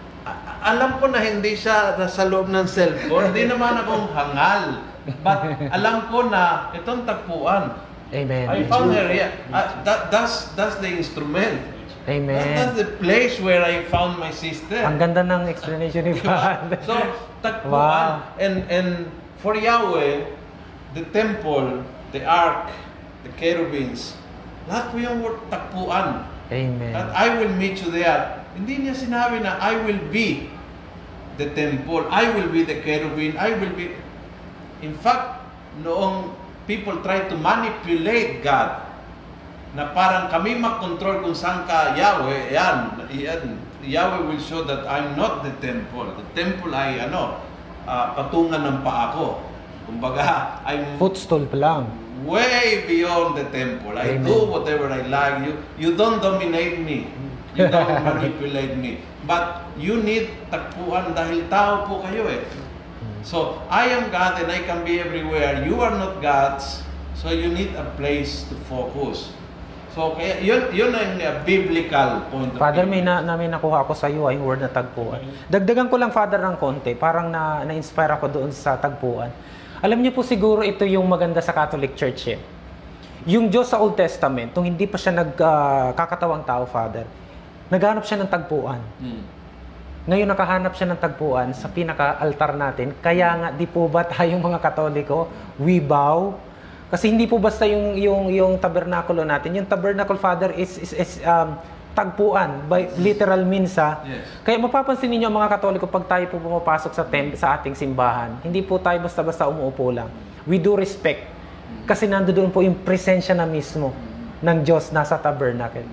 [0.63, 3.35] alam ko na hindi siya nasa loob ng cellphone.
[3.35, 4.65] Hindi naman akong hangal.
[5.27, 7.75] But alam ko na itong takpuan.
[8.13, 8.47] Amen.
[8.47, 9.33] I found her here.
[9.51, 11.59] Ah, that, that's, that's the instrument.
[12.05, 12.57] That, Amen.
[12.59, 14.79] that's the place where I found my sister.
[14.79, 16.79] Ang ganda ng explanation ni Father.
[16.85, 16.95] So,
[17.41, 17.73] takpuan.
[17.73, 18.37] Wow.
[18.39, 18.89] And, and
[19.41, 20.29] for Yahweh,
[20.95, 22.71] the temple, the ark,
[23.25, 24.15] the cherubims,
[24.71, 26.27] lahat po yung word takpuan.
[26.53, 26.93] Amen.
[26.93, 28.45] That I will meet you there.
[28.53, 30.53] Hindi niya sinabi na I will be
[31.41, 33.97] the temple, I will be the cherubim, I will be...
[34.85, 35.41] In fact,
[35.81, 36.37] noong
[36.69, 38.93] people try to manipulate God,
[39.73, 45.17] na parang kami mag-control kung saan ka Yahweh, yan, yan, Yahweh will show that I'm
[45.17, 46.13] not the temple.
[46.13, 47.41] The temple ay ano,
[47.89, 49.41] ah, patungan ng paa ko.
[49.85, 51.83] Kumbaga, I'm Footstool pa lang.
[52.23, 53.99] way beyond the temple.
[53.99, 54.23] I Amen.
[54.23, 55.43] do whatever I like.
[55.43, 57.11] You you don't dominate me.
[57.53, 59.03] You don't manipulate me.
[59.23, 62.43] But you need takpuan dahil tao po kayo eh.
[63.23, 65.63] So, I am God and I can be everywhere.
[65.63, 66.83] You are not God's.
[67.15, 69.31] So, you need a place to focus.
[69.95, 72.99] So, kaya yun, yun ang uh, biblical point of Father, view.
[72.99, 75.23] may, na, na may nakuha ako sa iyo ay word na tagpuan.
[75.47, 76.99] Dagdagan ko lang, Father, ng konti.
[76.99, 79.31] Parang na, na-inspire ako doon sa tagpuan.
[79.83, 82.39] Alam niyo po siguro ito yung maganda sa Catholic Church eh.
[83.27, 87.03] Yung Diyos sa Old Testament, nung hindi pa siya nagkakatawang tao, Father,
[87.67, 88.79] naghanap siya ng tagpuan.
[89.03, 89.27] Hmm.
[90.07, 92.95] Ngayon nakahanap siya ng tagpuan sa pinaka-altar natin.
[93.03, 95.27] Kaya nga, di po ba tayong mga Katoliko,
[95.59, 96.39] we bow?
[96.87, 99.59] Kasi hindi po basta yung, yung, yung tabernakulo natin.
[99.59, 101.59] Yung tabernacle, Father, is, is, is um,
[101.93, 102.67] tagpuan.
[102.67, 104.03] By literal means, ha?
[104.05, 104.45] Yes.
[104.45, 108.61] Kaya mapapansin ninyo mga Katoliko, pag tayo po pumapasok sa, temp- sa ating simbahan, hindi
[108.65, 110.09] po tayo basta-basta umuupo lang.
[110.49, 111.29] We do respect.
[111.87, 113.95] Kasi nandoon po yung presensya na mismo
[114.43, 115.87] ng Diyos nasa tabernacle.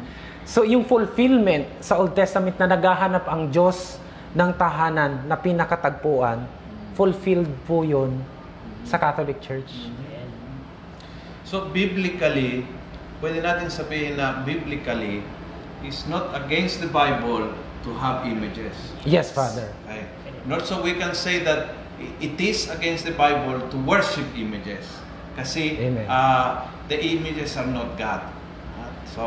[0.49, 4.01] So yung fulfillment sa Old Testament na naghahanap ang Diyos
[4.33, 6.41] ng tahanan na pinakatagpuan,
[6.97, 8.17] fulfilled po yun
[8.81, 9.69] sa Catholic Church.
[11.45, 12.65] So biblically,
[13.21, 15.21] pwede natin sabihin na biblically
[15.83, 17.51] is not against the Bible
[17.83, 18.75] to have images.
[19.05, 19.71] Yes, Father.
[19.87, 20.05] Okay.
[20.45, 21.75] Not so we can say that
[22.19, 24.87] it is against the Bible to worship images.
[25.35, 28.23] Kasi uh, the images are not God.
[28.75, 29.23] Uh, So,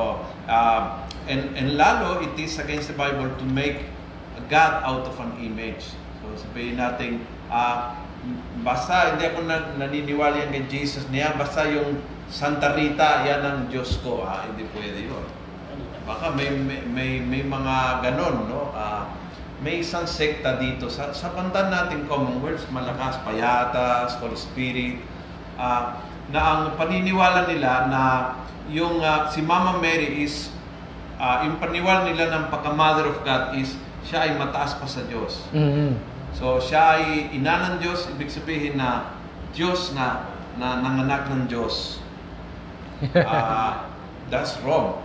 [0.46, 3.88] uh, and, and lalo, it is against the Bible to make
[4.36, 5.94] a God out of an image.
[6.22, 7.96] So, sabihin natin, uh,
[8.62, 11.98] basta hindi ako na, naniniwala yan kay Jesus niya, basta yung
[12.30, 14.22] Santa Rita, yan ang Diyos ko.
[14.22, 15.26] Ah, hindi pwede yun.
[16.02, 18.74] Baka may may may, may mga ganon, no?
[18.74, 19.06] Ah,
[19.62, 24.98] may isang sekta dito sa sa banda natin Commonwealth, malakas payatas, Holy Spirit,
[25.54, 26.02] ah,
[26.34, 28.02] na ang paniniwala nila na
[28.66, 30.50] yung ah, si Mama Mary is
[31.22, 35.46] ah, yung paniniwala nila ng pagka-mother of God is siya ay mataas pa sa Diyos.
[35.54, 35.94] Mhm.
[36.34, 39.14] So siya ay ina ng Diyos, ibig sabihin na
[39.54, 40.26] Diyos na
[40.58, 42.02] na nanganak ng Diyos.
[43.26, 43.90] Ah,
[44.30, 45.02] that's wrong.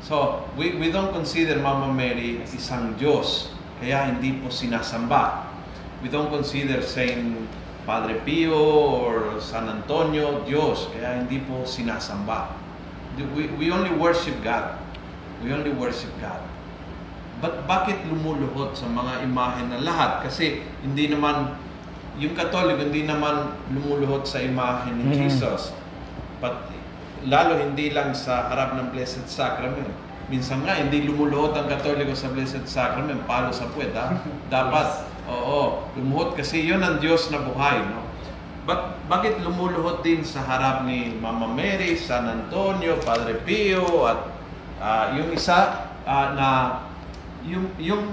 [0.00, 3.50] So, we, we don't consider Mama Mary isang Diyos,
[3.82, 5.50] kaya hindi po sinasamba.
[6.00, 7.34] We don't consider Saint
[7.82, 8.54] Padre Pio
[9.02, 12.54] or San Antonio Diyos, kaya hindi po sinasamba.
[13.34, 14.78] We, we only worship God.
[15.42, 16.38] We only worship God.
[17.38, 20.26] But bakit lumuluhod sa mga imahe na lahat?
[20.26, 21.54] Kasi hindi naman,
[22.18, 25.14] yung Katoliko hindi naman lumuluhod sa imahe ni Mhm.
[25.26, 25.70] Jesus.
[26.38, 26.67] But
[27.26, 29.90] lalo hindi lang sa harap ng Blessed Sacrament.
[30.28, 34.14] Minsan nga, hindi lumuluhod ang Katoliko sa Blessed Sacrament, palo sa puwet, ha?
[34.54, 38.04] Dapat, oo, lumuhod kasi yun ang Diyos na buhay, no?
[38.68, 44.20] But bakit lumuluhod din sa harap ni Mama Mary, San Antonio, Padre Pio, at
[44.76, 46.48] ah, yung isa ah, na
[47.48, 48.04] yung yung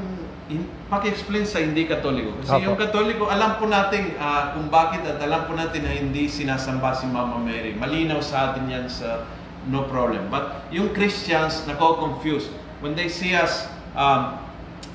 [0.49, 2.33] in, paki-explain sa hindi katoliko.
[2.43, 2.65] Kasi Opo.
[2.69, 6.93] yung katoliko, alam po natin ah, kung bakit at alam po natin na hindi sinasamba
[6.93, 7.73] si Mama Mary.
[7.73, 9.25] Malinaw sa atin yan sa
[9.65, 10.29] no problem.
[10.29, 12.49] But yung Christians, nako-confuse.
[12.85, 13.65] When they see us
[13.97, 14.37] um,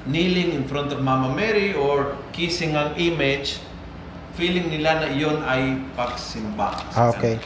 [0.07, 3.59] kneeling in front of Mama Mary or kissing ang image,
[4.39, 6.79] feeling nila na iyon ay pagsimba.
[6.95, 7.37] Ah, Okay.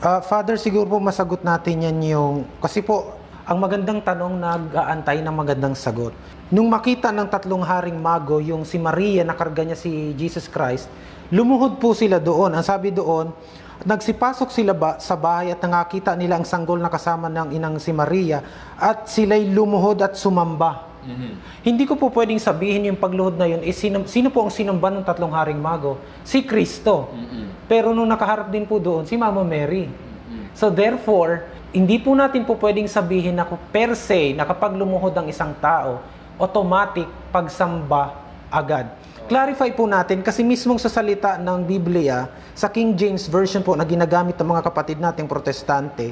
[0.00, 2.48] Ah, Father, siguro po masagot natin yan yung...
[2.56, 3.19] Kasi po,
[3.50, 6.14] ang magandang tanong nag-aantay ng magandang sagot.
[6.54, 10.86] Nung makita ng tatlong haring mago, yung si Maria, nakarga niya si Jesus Christ,
[11.34, 12.54] lumuhod po sila doon.
[12.54, 13.34] Ang sabi doon,
[13.82, 17.90] nagsipasok sila ba sa bahay at nakakita nila ang sanggol na kasama ng inang si
[17.90, 18.38] Maria
[18.78, 20.86] at sila'y lumuhod at sumamba.
[21.02, 21.30] Mhm.
[21.66, 24.94] Hindi ko po pwedeng sabihin yung pagluhod na yun, eh, sino, sino po ang sinamba
[24.94, 25.98] ng tatlong haring mago?
[26.22, 27.10] Si Kristo.
[27.10, 27.66] Mhm.
[27.66, 29.90] Pero nung nakaharap din po doon, si Mama Mary.
[29.90, 30.54] Mhm.
[30.54, 35.30] So therefore, hindi po natin po pwedeng sabihin na per se na kapag lumuhod ang
[35.30, 36.02] isang tao,
[36.34, 38.18] automatic pagsamba
[38.50, 38.90] agad.
[39.30, 42.26] Clarify po natin kasi mismong sa salita ng Biblia,
[42.58, 46.10] sa King James Version po na ginagamit ng mga kapatid nating protestante,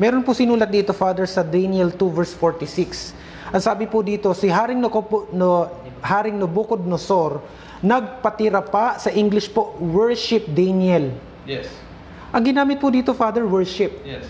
[0.00, 3.12] meron po sinulat dito, Father, sa Daniel 2 verse 46.
[3.52, 5.68] Ang sabi po dito, si Haring, Nokopo, no,
[6.00, 7.44] Haring Nabucodonosor,
[7.84, 11.12] nagpatira pa, sa English po, worship Daniel.
[11.44, 11.68] Yes.
[12.32, 14.00] Ang ginamit po dito, Father, worship.
[14.00, 14.24] Yes.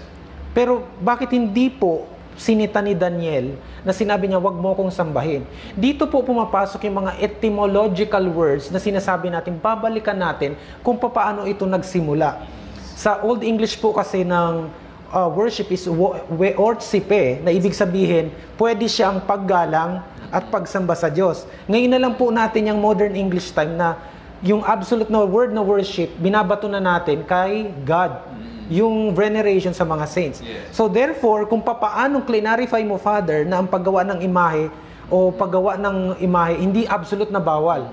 [0.56, 5.44] Pero bakit hindi po sinita ni Daniel na sinabi niya, wag mo akong sambahin?
[5.76, 11.68] Dito po pumapasok yung mga etymological words na sinasabi natin, babalikan natin kung paano ito
[11.68, 12.48] nagsimula.
[12.96, 14.72] Sa Old English po kasi ng
[15.12, 20.00] uh, worship is wo- we ortsipe, na ibig sabihin, pwede siyang paggalang
[20.32, 21.44] at pagsamba sa Diyos.
[21.68, 24.00] Ngayon na lang po natin yung modern English time na
[24.44, 28.20] yung absolute na word na worship, binabato na natin kay God.
[28.66, 30.42] Yung veneration sa mga saints.
[30.42, 30.74] Yes.
[30.74, 34.68] So therefore, kung papaano clarify mo, Father, na ang paggawa ng imahe
[35.06, 37.86] o paggawa ng imahe, hindi absolute na bawal.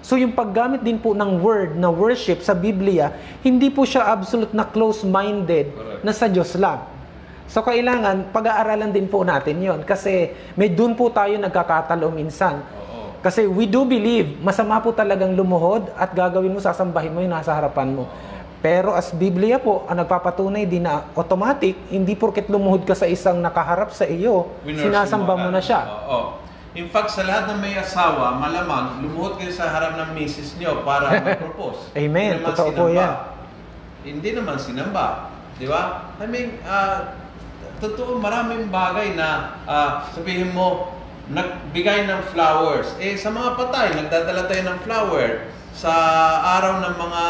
[0.00, 3.12] So yung paggamit din po ng word na worship sa Biblia,
[3.44, 6.02] hindi po siya absolute na close-minded Correct.
[6.06, 6.88] na sa Diyos lang.
[7.50, 12.62] So kailangan pag-aaralan din po natin yon kasi may dun po tayo nagkakatalo minsan.
[13.20, 17.52] Kasi we do believe, masama po talagang lumuhod at gagawin mo, sasambahin mo yung nasa
[17.52, 18.08] harapan mo.
[18.60, 23.40] Pero as Biblia po, ang nagpapatunay din na automatic, hindi porket lumuhod ka sa isang
[23.40, 25.80] nakaharap sa iyo, Winner's sinasamba mo na siya.
[26.08, 26.40] Oo.
[26.70, 30.80] In fact, sa lahat ng may asawa, malamang, lumuhod kayo sa harap ng misis nyo
[30.84, 31.92] para mag-propose.
[31.96, 32.40] Amen.
[32.40, 33.00] Hindi naman Totoo po sinamba.
[33.00, 33.12] yan.
[34.00, 35.06] Hindi naman sinamba.
[35.60, 35.82] Di ba?
[36.16, 37.16] I mean, ah,
[37.80, 40.99] totoo, maraming bagay na ah, sabihin mo,
[41.30, 42.90] nagbigay ng flowers.
[42.98, 45.28] Eh, sa mga patay, nagdadala tayo ng flower.
[45.70, 45.92] Sa
[46.58, 47.24] araw ng mga,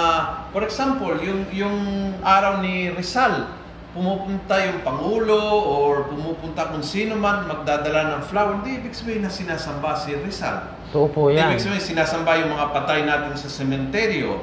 [0.50, 1.76] for example, yung, yung
[2.24, 3.52] araw ni Rizal,
[3.92, 9.30] pumupunta yung Pangulo or pumupunta kung sino man magdadala ng flower, hindi ibig sabihin na
[9.30, 10.72] sinasamba si Rizal.
[10.90, 11.52] Totoo po Hindi yan.
[11.52, 14.40] ibig sabihin sinasamba yung mga patay natin sa sementeryo.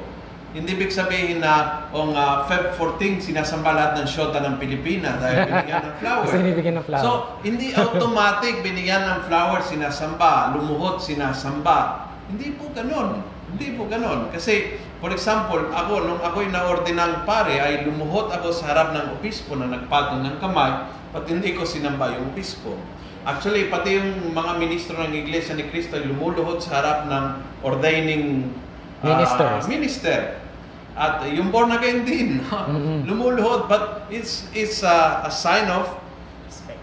[0.48, 5.44] Hindi ibig sabihin na on uh, Feb 14 sinasamba lahat ng syota ng Pilipinas dahil
[5.48, 6.24] binigyan ng flower.
[6.24, 7.04] Kasi binibigyan ng flower.
[7.04, 7.10] So,
[7.44, 12.08] hindi automatic binigyan ng flower sinasamba, lumuhod sinasamba.
[12.32, 13.20] Hindi po ganun.
[13.52, 14.32] Hindi po ganun.
[14.32, 19.52] Kasi, for example, ako, nung ako'y na-ordinang pare, ay lumuhod ako sa harap ng opispo
[19.56, 22.76] na nagpatong ng kamay, at hindi ko sinamba yung opispo.
[23.28, 27.24] Actually, pati yung mga ministro ng Iglesia ni Cristo ay lumuluhod sa harap ng
[27.60, 28.52] ordaining
[29.00, 29.62] ah, Ministers.
[29.68, 30.18] minister.
[30.98, 33.06] At yung born again din, Mm-mm.
[33.06, 33.70] lumuluhod.
[33.70, 35.86] But it's, it's a, a sign of
[36.42, 36.80] Respect.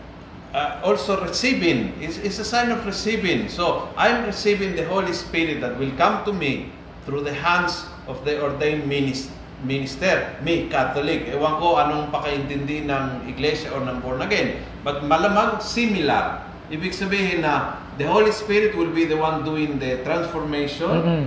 [0.55, 1.91] uh, also receiving.
[1.99, 3.51] It's, it's a sign of receiving.
[3.51, 6.72] So I'm receiving the Holy Spirit that will come to me
[7.03, 9.28] through the hands of the ordained minis-
[9.68, 10.32] minister.
[10.39, 11.28] Me, Catholic.
[11.28, 14.63] Ewan ko anong pakaintindi ng iglesia or ng born again.
[14.88, 16.39] But malamang similar.
[16.72, 20.88] Ibig sabihin na the Holy Spirit will be the one doing the transformation.
[21.03, 21.26] Mm-mm.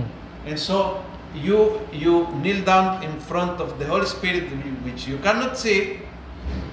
[0.49, 1.05] And so
[1.37, 4.49] you you kneel down in front of the Holy Spirit
[4.81, 6.01] which you cannot see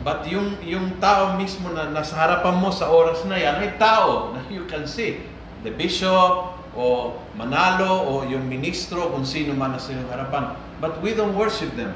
[0.01, 4.09] but yung yung tao mismo na nasa harapan mo sa oras na yan ay tao
[4.33, 5.21] na you can see
[5.61, 11.13] the bishop o manalo o yung ministro kung sino man nasa iyong harapan but we
[11.13, 11.93] don't worship them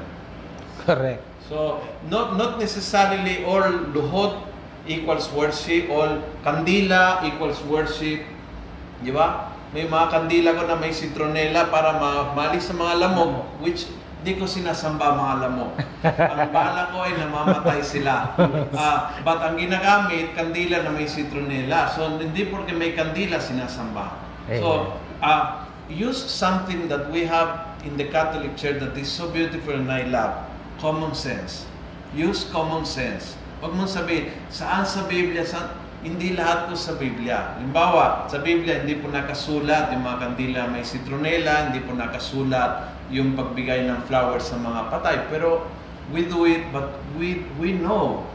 [0.81, 1.21] Correct.
[1.45, 3.61] So, not not necessarily all
[3.93, 4.49] luhod
[4.89, 8.25] equals worship, all kandila equals worship.
[9.05, 9.53] Di ba?
[9.71, 13.87] May mga kandila ko na may citronella para ma maalis sa mga lamok, which
[14.21, 15.71] di ko sinasamba mga lamok.
[16.03, 18.35] ang bala ko ay namamatay sila.
[18.75, 21.89] Ah, but ang ginagamit, kandila na may citronella.
[21.95, 24.13] So, hindi porque may kandila sinasamba.
[24.59, 24.93] So,
[25.23, 29.89] ah, use something that we have in the Catholic Church that is so beautiful and
[29.89, 30.35] I love.
[30.77, 31.65] Common sense.
[32.13, 33.39] Use common sense.
[33.61, 35.80] Huwag mong sabihin, saan sa Biblia, saan?
[36.01, 37.57] Hindi lahat po sa Biblia.
[37.57, 43.37] Halimbawa, sa Biblia hindi po nakasulat yung mga kandila may citronella, hindi po nakasulat yung
[43.37, 45.15] pagbigay ng flowers sa mga patay.
[45.29, 45.69] Pero
[46.09, 48.25] we do it, but we, we know.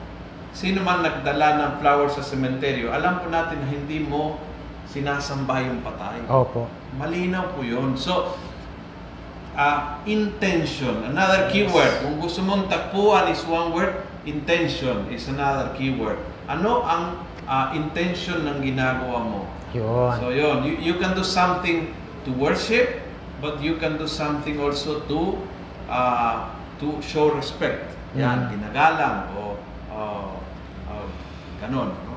[0.54, 4.38] Sino man nagdala ng flowers sa sementeryo, alam po natin na hindi mo
[4.86, 6.22] sinasamba yung patay.
[6.30, 6.70] Opo.
[6.96, 7.98] Malinaw po yun.
[7.98, 8.38] So,
[9.58, 11.90] ah, intention, another keyword.
[12.06, 16.16] Kung gusto mong takpuan is one word, intention is another keyword.
[16.46, 19.40] Ano ang ah, intention ng ginagawa mo?
[19.72, 20.12] Yun.
[20.20, 21.90] So yun, you, you can do something
[22.22, 23.00] to worship,
[23.40, 25.40] but you can do something also to
[25.86, 27.88] uh, to show respect.
[28.12, 28.52] Yan, Mm.
[28.52, 29.56] ginagalang o
[29.88, 30.28] uh,
[30.88, 31.06] uh,
[31.58, 31.92] ganon.
[32.04, 32.12] no?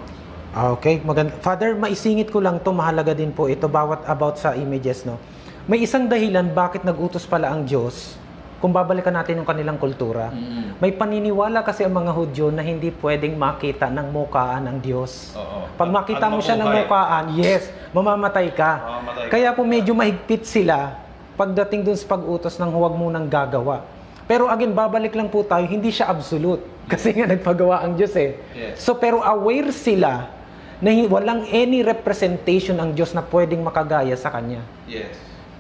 [0.51, 1.31] Ah, Okay, maganda.
[1.39, 5.15] Father, maisingit ko lang to mahalaga din po ito bawat about sa images, no.
[5.63, 8.18] May isang dahilan bakit nagutos pala ang Diyos
[8.59, 10.29] kung babalikan natin yung kanilang kultura.
[10.35, 10.77] Mm-mm.
[10.83, 15.33] May paniniwala kasi ang mga Hudyo na hindi pwedeng makita ng mukaan ng Diyos.
[15.39, 15.71] Oo.
[15.79, 18.71] Pag makita Pag mo siya ng mukaan, yes, mamamatay ka.
[18.83, 19.31] Mamamatay ka.
[19.31, 20.99] Kaya po medyo mahigpit sila
[21.39, 23.87] pagdating dun sa pag-utos ng huwag munang gagawa.
[24.27, 26.61] Pero again, babalik lang po tayo, hindi siya absolute.
[26.91, 28.35] Kasi nga nagpagawa ang Diyos eh.
[28.51, 28.83] Yes.
[28.83, 30.35] So pero aware sila
[30.83, 34.63] na walang any representation ang Diyos na pwedeng makagaya sa Kanya.
[34.83, 35.15] Yes.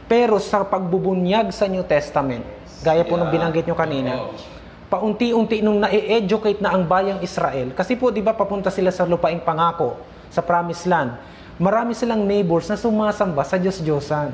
[0.09, 3.35] Pero sa pagbubunyag sa New Testament, gaya po nung Yeah.
[3.39, 4.11] binanggit nyo kanina,
[4.89, 9.43] paunti-unti nung na-educate na ang bayang Israel, kasi po di ba papunta sila sa lupaing
[9.43, 9.99] pangako,
[10.33, 11.13] sa promised land,
[11.61, 14.31] marami silang neighbors na sumasamba sa Diyos-Diyosan.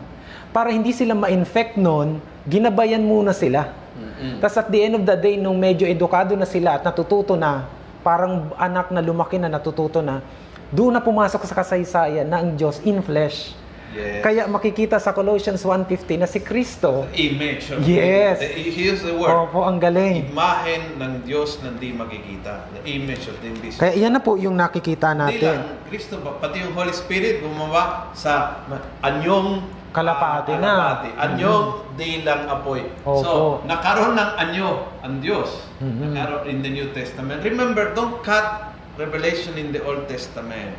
[0.56, 3.76] Para hindi sila ma-infect noon, ginabayan muna sila.
[3.96, 4.39] Mm-mm.
[4.39, 7.68] Tapos at the end of the day, nung medyo edukado na sila at natututo na,
[8.06, 10.24] parang anak na lumaki na natututo na,
[10.72, 13.52] doon na pumasok sa kasaysayan na ang Diyos in flesh.
[13.96, 14.20] Yes.
[14.20, 18.43] Kaya makikita sa Colossians 1.15 na si Kristo, image of Yes.
[18.43, 19.32] The, here's the word.
[19.32, 20.28] opo, ang galing.
[20.28, 22.68] Imahen ng Diyos na di makikita.
[22.76, 23.80] The image of the invisible.
[23.80, 25.56] Kaya yan na po yung nakikita Hindi natin.
[25.64, 28.68] lang, Kristo pati yung Holy Spirit gumawa sa
[29.00, 29.64] anyong
[29.96, 30.74] Kalapati ah, na.
[30.76, 31.10] kalapati.
[31.16, 31.66] Anyong
[31.96, 32.84] dilang apoy.
[33.08, 33.24] Opo.
[33.24, 33.32] So,
[33.64, 35.72] nakaroon ng anyo ang Diyos.
[35.80, 36.12] Mhm.
[36.12, 37.39] Nakaroon in the New Testament.
[37.48, 40.76] Remember, don't cut revelation in the Old Testament.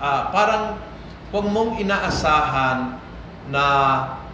[0.00, 0.80] Ah, parang
[1.34, 2.94] huwag mong inaasahan
[3.50, 3.64] na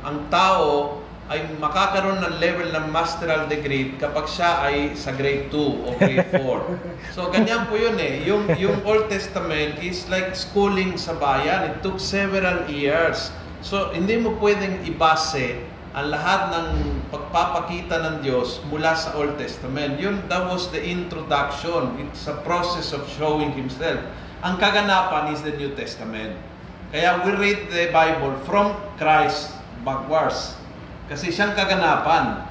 [0.05, 1.01] ang tao
[1.33, 6.29] ay makakaroon ng level ng masteral degree kapag siya ay sa grade 2 o grade
[6.45, 7.17] 4.
[7.17, 8.21] so, ganyan po yun eh.
[8.29, 11.73] Yung, yung Old Testament is like schooling sa bayan.
[11.73, 13.33] It took several years.
[13.65, 15.57] So, hindi mo pwedeng ibase
[15.97, 16.69] ang lahat ng
[17.09, 19.97] pagpapakita ng Diyos mula sa Old Testament.
[19.97, 21.97] Yun, that was the introduction.
[22.05, 24.05] It's a process of showing Himself.
[24.45, 26.50] Ang kaganapan is the New Testament.
[26.91, 29.55] Kaya we read the Bible from Christ
[29.87, 30.59] backwards.
[31.07, 32.43] Kasi siyang kaganapan.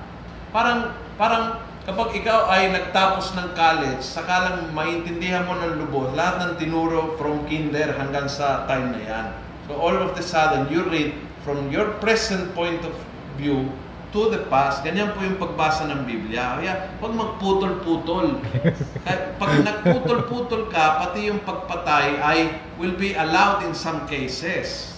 [0.55, 6.39] Parang, parang kapag ikaw ay nagtapos ng college, saka lang maintindihan mo ng lubos, lahat
[6.39, 9.27] ng tinuro from kinder hanggang sa time na yan.
[9.67, 11.11] So all of the sudden, you read
[11.43, 12.95] from your present point of
[13.35, 13.67] view
[14.09, 14.81] to the past.
[14.81, 16.57] Ganyan po yung pagbasa ng Biblia.
[16.57, 18.41] Kaya huwag magputol-putol.
[19.41, 22.39] Pag nagputol-putol ka, pati yung pagpatay ay
[22.81, 24.97] will be allowed in some cases.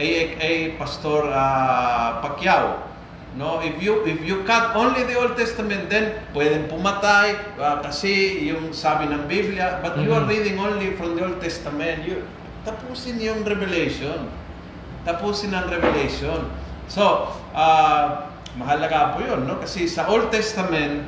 [0.00, 0.06] A,
[0.40, 2.88] a Pastor ah, Pacquiao,
[3.36, 8.42] no if you if you cut only the Old Testament then pwedeng pumatay ah, kasi
[8.50, 10.32] yung sabi ng Biblia but you are Mhm.
[10.34, 12.26] reading only from the Old Testament you
[12.66, 14.26] tapusin yung Revelation
[15.06, 16.50] tapusin ang Revelation
[16.90, 18.26] so ah,
[18.58, 21.06] mahalaga po yun no kasi sa Old Testament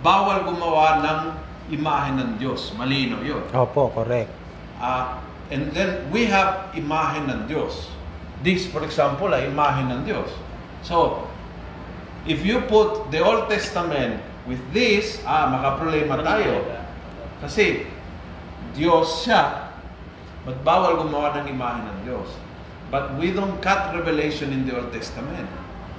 [0.00, 1.20] bawal gumawa ng
[1.74, 4.30] imahe ng Diyos malinaw yun Opo, correct.
[4.78, 5.18] Ah,
[5.50, 7.90] and then we have imahe ng Diyos.
[8.46, 10.30] This, for example, ay imahe ng Diyos.
[10.86, 11.26] So,
[12.30, 16.62] if you put the Old Testament with this, ah, makaproblema tayo.
[17.42, 17.90] Kasi,
[18.78, 19.74] Diyos siya,
[20.46, 22.28] but bawal gumawa ng imahe ng Diyos.
[22.88, 25.44] But we don't cut revelation in the Old Testament.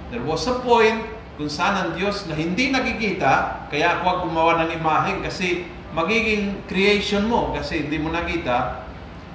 [0.10, 1.06] There was a point
[1.40, 5.64] kung saan ang Diyos na hindi nakikita, kaya huwag gumawa ng imahe kasi
[5.96, 8.84] magiging creation mo kasi hindi mo nakita,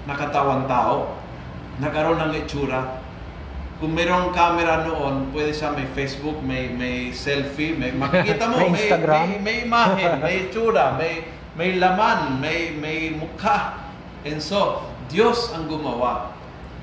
[0.05, 1.17] nakatawang tao.
[1.81, 3.01] Nagkaroon ng itsura.
[3.81, 8.71] Kung mayroong camera noon, pwede siya may Facebook, may may selfie, may makikita mo, May
[8.71, 9.19] may, Instagram.
[9.19, 11.15] may, may imahe, may itsura, may
[11.59, 13.81] may laman, may may mukha.
[14.23, 16.37] And so, Diyos ang gumawa.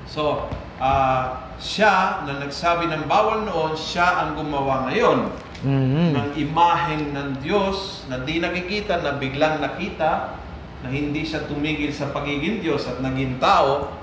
[0.04, 0.50] So,
[0.82, 5.30] ah, siya na nagsabi ng bawal noon, siya ang gumawa ngayon
[5.62, 6.10] Mhm.
[6.10, 10.34] ng imaheng ng Diyos na di nakikita, na biglang nakita,
[10.82, 13.94] na hindi siya tumigil sa pagiging Diyos at naging tao.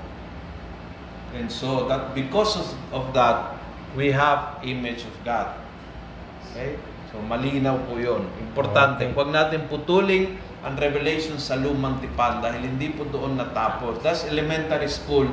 [1.36, 3.60] And so that because of, of that,
[3.92, 5.52] we have image of God.
[6.50, 6.80] Okay?
[7.12, 8.24] So malinaw po 'yon.
[8.40, 9.04] Importante.
[9.04, 9.12] Okay.
[9.12, 14.00] Huwag natin putuling ang revelation sa lumang tipan dahil hindi po doon natapos.
[14.00, 15.28] That's elementary school.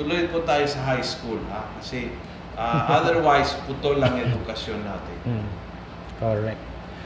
[0.00, 1.36] Tuloy po tayo sa high school.
[1.52, 1.76] Ha?
[1.76, 2.08] Kasi
[2.56, 5.16] ah, otherwise, putol lang edukasyon natin.
[5.28, 5.46] Mm.
[6.16, 6.62] Correct.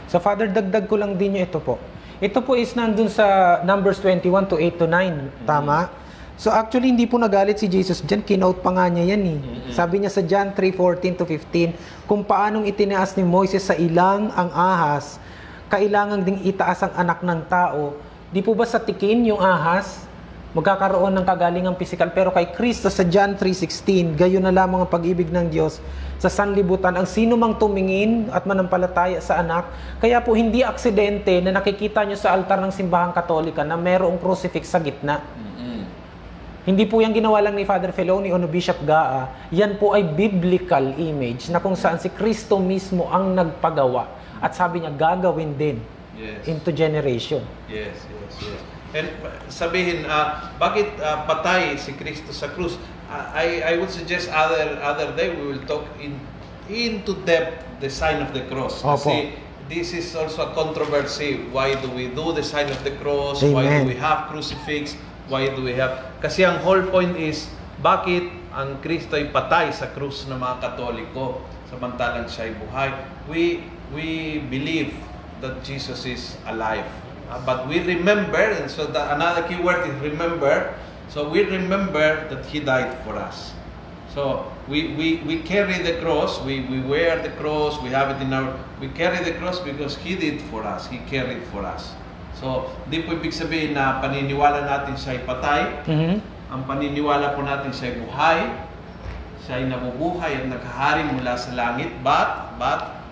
[0.06, 1.82] So Father, dagdag ko lang din yung ito po.
[2.22, 5.42] Ito po is nandun sa Numbers 21 to 8 to 9.
[5.42, 5.90] Tama?
[6.38, 8.22] So actually, hindi po nagalit si Jesus dyan.
[8.22, 9.38] Kinote pa nga niya yan eh.
[9.74, 14.54] Sabi niya sa John 3:14 to 15, kung paanong itinaas ni Moises sa ilang ang
[14.54, 15.18] ahas,
[15.66, 17.98] kailangan ding itaas ang anak ng tao.
[18.30, 20.03] Di po ba sa tikin yung ahas?
[20.54, 22.08] Magkakaroon ng kagalingang pisikal.
[22.14, 25.82] Pero kay Kristo sa John 3.16, gayon na lamang ang pag-ibig ng Diyos
[26.22, 26.94] sa sanlibutan.
[26.94, 29.66] Ang sino mang tumingin at manampalataya sa anak,
[29.98, 34.70] kaya po hindi aksidente na nakikita nyo sa altar ng simbahang katolika na merong crucifix
[34.70, 35.20] sa gitna.
[36.64, 39.28] Hindi po yung ginawa lang ni Father Feloni o ni Bishop Gaa.
[39.52, 44.08] Yan po ay biblical image na kung saan si Kristo mismo ang nagpagawa.
[44.40, 45.76] At sabi niya, gagawin din
[46.14, 46.46] Yes.
[46.46, 47.42] into generation.
[47.66, 48.73] Yes, yes, yes.
[48.94, 52.78] And uh, sabihin, ah, bakit ah, patay si Kristo sa krus?
[53.10, 56.14] Ah, I, I would suggest other other day we will talk in
[56.70, 58.80] into depth the sign of the cross.
[58.86, 58.96] Opo.
[58.96, 59.34] Kasi
[59.68, 61.42] this is also a controversy.
[61.50, 63.42] Why do we do the sign of the cross?
[63.42, 63.90] Why do Amen.
[63.90, 64.96] we have crucifix?
[65.28, 66.20] Why do we have...
[66.20, 67.48] Kasi ang whole point is,
[67.80, 71.40] bakit ang Kristo ay patay sa krus ng mga Katoliko
[71.72, 72.90] samantalang siya ay buhay?
[73.24, 73.42] We,
[73.96, 74.08] we
[74.52, 74.92] believe
[75.40, 76.84] that Jesus is alive.
[77.34, 80.70] Uh, but we remember, and so the, another key word is remember.
[81.10, 83.50] So we remember that He died for us.
[84.14, 88.22] So we, we, we carry the cross, we, we wear the cross, we have it
[88.22, 91.90] in our, we carry the cross because He did for us, He carried for us.
[92.38, 95.60] So, di po ibig sabihin na paniniwala natin siya ay patay,
[95.90, 96.14] Mhm.
[96.54, 98.38] ang paniniwala po natin siya ay buhay,
[99.42, 103.02] siya ay nabubuhay at naghahari mula sa langit, but, but,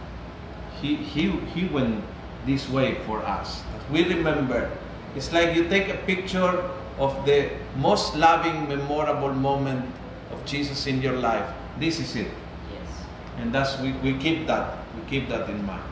[0.79, 2.03] He, He, He went
[2.47, 3.63] this way for us.
[3.93, 4.73] We remember.
[5.13, 6.65] It's like you take a picture
[6.97, 9.85] of the most loving, memorable moment
[10.33, 11.45] of Jesus in your life.
[11.77, 12.33] This is it.
[12.73, 12.91] Yes.
[13.37, 14.81] And that's, we, we keep that.
[14.97, 15.85] We keep that in mind.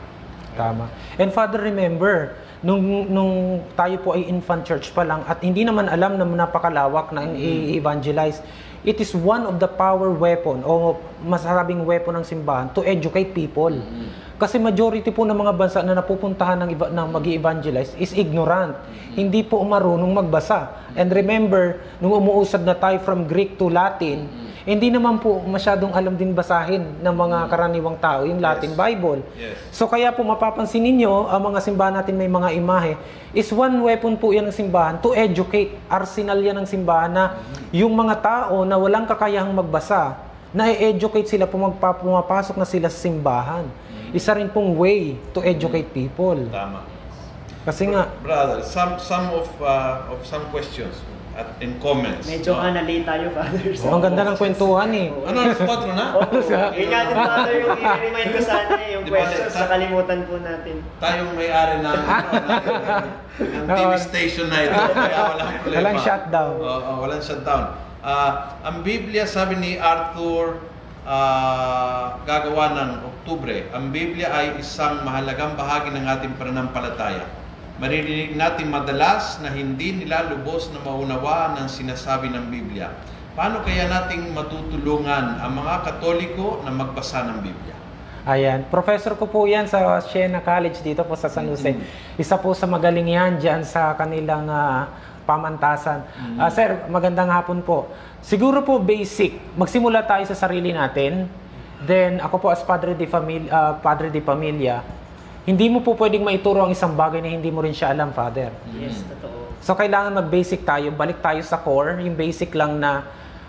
[0.57, 0.89] Tama.
[1.21, 2.35] And Father, remember,
[2.65, 7.13] nung, nung tayo po ay infant church pa lang at hindi naman alam na napakalawak
[7.13, 8.41] na i-evangelize,
[8.81, 13.73] it is one of the power weapon o masasabing weapon ng simbahan to educate people.
[14.41, 18.73] Kasi majority po ng mga bansa na napupuntahan ng, iba, ng mag evangelize is ignorant.
[19.13, 20.89] Hindi po marunong magbasa.
[20.97, 24.25] And remember, nung umuusad na tayo from Greek to Latin,
[24.61, 28.77] hindi naman po masyadong alam din basahin ng mga karaniwang tao yung Latin Yes.
[28.77, 29.19] Bible.
[29.33, 29.55] Yes.
[29.73, 32.93] So kaya po mapapansin ninyo, ang mga simbahan natin may mga imahe,
[33.33, 35.73] is one weapon po yan ng simbahan to educate.
[35.89, 37.25] Arsenal yan ng simbahan na
[37.73, 42.99] yung mga tao na walang kakayahang magbasa, na i-educate sila, pumagpa, pumapasok na sila sa
[42.99, 43.63] simbahan.
[44.11, 46.35] Isa rin pong way to educate people.
[46.51, 46.83] Tama.
[47.63, 50.99] Kasi nga, Brother, some some of uh, of some questions
[51.41, 52.29] at in comments.
[52.29, 52.61] Medyo no?
[52.61, 53.61] ka na-late tayo, Father.
[53.65, 55.07] oh, ang ganda ng kwentuhan eh.
[55.27, 56.05] Ano, alas 4 na?
[56.21, 56.37] Opo.
[56.77, 60.19] Yun nga din, Father, yung i-remind ko sana eh, yung Di ba, questions, sa- nakalimutan
[60.29, 60.75] po natin.
[61.01, 62.01] Tayong may-ari ng,
[63.65, 65.77] ng, TV station na ito, kaya walang problema.
[65.81, 66.55] Walang shutdown.
[66.61, 67.63] Oo, oo, walang shutdown.
[68.01, 68.31] Ah,
[68.61, 70.61] ang Biblia, sabi ni Arthur,
[71.09, 77.40] ah, gagawa ng Oktubre, ang Biblia ay isang mahalagang bahagi ng ating pananampalataya.
[77.81, 82.93] Maririnig natin madalas na hindi nila lubos na maunawaan ang sinasabi ng Biblia.
[83.33, 87.73] Paano kaya nating matutulungan ang mga Katoliko na magbasa ng Biblia?
[88.29, 88.69] Ayan.
[88.69, 91.73] Professor ko po yan sa Siena College dito po sa San Jose.
[92.21, 94.85] Isa po sa magaling yan dyan sa kanilang ah,
[95.25, 96.05] pamantasan.
[96.37, 97.89] Ah, sir, magandang hapon po.
[98.21, 99.57] Siguro po basic.
[99.57, 101.25] Magsimula tayo sa sarili natin.
[101.81, 104.85] Then ako po as Padre de Familia, Padre de Familia,
[105.41, 108.53] hindi mo po pwedeng maituro ang isang bagay na hindi mo rin siya alam, Father.
[108.71, 109.49] Yes, totoo.
[109.61, 113.05] So kailangan mag-basic tayo, balik tayo sa core, yung basic lang na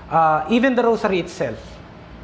[0.09, 1.57] ah, even the rosary itself.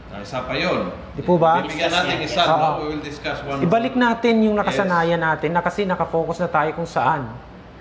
[0.09, 0.89] Ah, Isa pa yun.
[1.13, 1.61] Di po ba?
[1.61, 2.33] Bibigyan natin Yes.
[2.33, 2.57] isa, Oo.
[2.57, 2.69] no?
[2.81, 3.61] We will discuss one.
[3.61, 7.29] Ibalik natin yung nakasanayan natin na kasi nakafocus na tayo kung saan.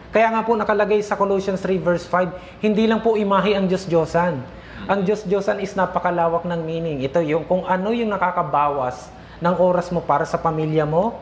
[0.07, 2.31] Kaya nga po nakalagay sa Colossians 3 verse 5,
[2.63, 4.39] hindi lang po imahe ang Diyos-Diyosan.
[4.87, 7.03] Ang Diyos-Diyosan is napakalawak ng meaning.
[7.03, 11.19] Ito yung kung ano yung nakakabawas ng oras mo para sa pamilya mo,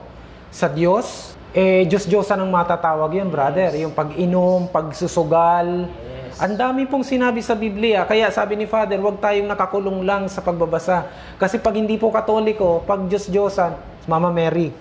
[0.55, 3.75] sa Diyos, eh Diyos-Diyosan ang matatawag yun, brother.
[3.75, 5.91] Yung pag-inom, pagsusugal.
[5.91, 6.39] Yes.
[6.39, 8.07] Ang dami pong sinabi sa Biblia.
[8.07, 11.11] Kaya sabi ni Father, huwag tayong nakakulong lang sa pagbabasa.
[11.35, 13.75] Kasi pag hindi po katoliko, pag Diyos-Diyosan,
[14.07, 14.71] Mama Mary,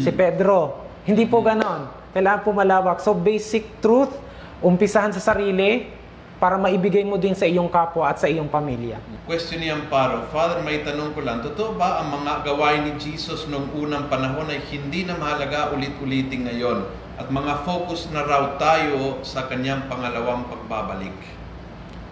[0.00, 1.92] si Pedro, hindi po ganon.
[2.16, 3.04] Kailangan po malawak.
[3.04, 4.16] So basic truth,
[4.64, 5.92] umpisahan sa sarili
[6.38, 9.02] para maibigay mo din sa iyong kapwa at sa iyong pamilya.
[9.26, 13.50] Question ni Amparo, Father, may tanong ko lang, totoo ba ang mga gawain ni Jesus
[13.50, 17.08] noong unang panahon ay hindi na mahalaga ulit-ulitin ngayon?
[17.18, 21.18] at mga focus na raw tayo sa kanyang pangalawang pagbabalik.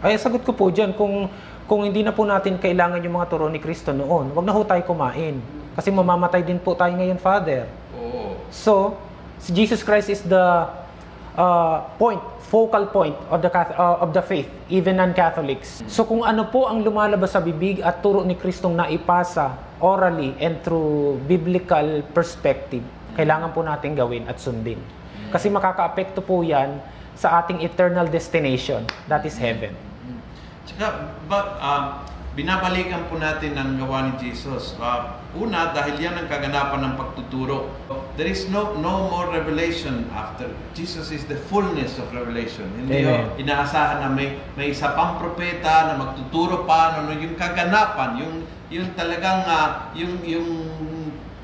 [0.03, 1.31] Ay, sagot ko po dyan, kung,
[1.71, 4.67] kung hindi na po natin kailangan yung mga turo ni Kristo noon, wag na ho
[4.67, 5.39] tayo kumain.
[5.79, 7.71] Kasi mamamatay din po tayo ngayon, Father.
[7.95, 8.35] Oo.
[8.51, 8.99] So,
[9.39, 10.67] si Jesus Christ is the
[11.39, 15.83] uh, point, focal point of the uh, of the faith, even non-Catholics.
[15.91, 20.63] So kung ano po ang lumalabas sa bibig at turo ni Kristong naipasa orally and
[20.63, 22.87] through biblical perspective,
[23.19, 24.79] kailangan po natin gawin at sundin.
[25.35, 26.79] Kasi makakaapekto po yan
[27.19, 29.75] sa ating eternal destination, that is heaven.
[30.69, 31.83] Tsaka, ba, ah,
[32.37, 34.77] binabalikan po natin ang gawa ni Jesus.
[34.77, 37.73] Ah, una, dahil yan ang kaganapan ng pagtuturo.
[38.17, 40.49] There is no no more revelation after.
[40.73, 42.65] Jesus is the fullness of revelation.
[42.73, 43.13] Hindi Amen.
[43.13, 48.35] yung inaasahan na may, may isa pang propeta na magtuturo pa, ano, yung kaganapan, yung,
[48.73, 50.49] yung talagang, ah, yung, yung,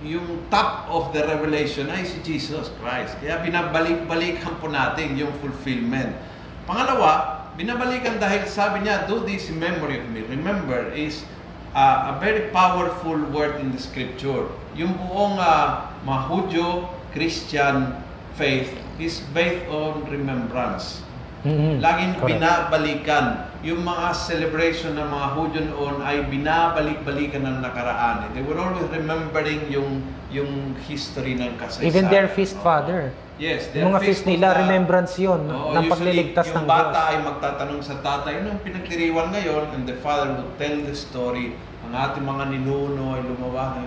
[0.00, 3.20] yung top of the revelation ay si Jesus Christ.
[3.20, 6.16] Kaya binabalik-balikan po natin yung fulfillment.
[6.64, 10.24] Pangalawa, binabalikan dahil sabi niya, do this in memory of me.
[10.24, 11.28] Remember is
[11.76, 14.48] uh, a very powerful word in the scripture.
[14.72, 17.94] Yung buong uh, Mahudyo Christian
[18.34, 21.02] faith is based on remembrance.
[21.42, 21.82] Mhm.
[21.82, 22.28] Laging Correct.
[22.38, 23.24] binabalikan.
[23.62, 28.30] Yung mga celebration ng mga Hudyo noon ay binabalik-balikan ng nakaraan.
[28.30, 31.86] They were always remembering yung yung history ng kasaysayan.
[31.86, 33.12] Even their feast, Father.
[33.36, 37.10] Yes, Yung mga feast nila, the- remembrance yun Oo, ng pagliligtas ng yung bata Diyos.
[37.10, 39.64] ay magtatanong sa tatay, anong pinagkiriwan ngayon?
[39.74, 41.58] And the father would tell the story.
[41.92, 43.84] Ang ating mga ninuno ay lumawa.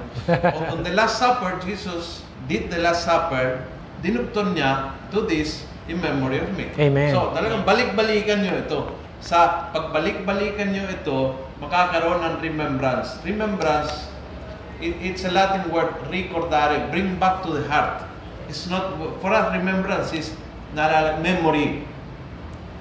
[0.70, 3.66] on, the Last Supper, Jesus did the Last Supper,
[4.06, 6.70] dinugton niya, do this in memory of me.
[6.78, 7.10] Amen.
[7.10, 8.93] So, talagang balik-balikan nyo ito.
[9.26, 13.18] Sa pagbalik-balikan nyo ito, makakaroon ng remembrance.
[13.26, 14.06] Remembrance,
[14.78, 18.06] it, it's a Latin word, recordare, bring back to the heart.
[18.45, 20.30] It's not, for us, remembrance is
[20.78, 21.89] naalala, memory.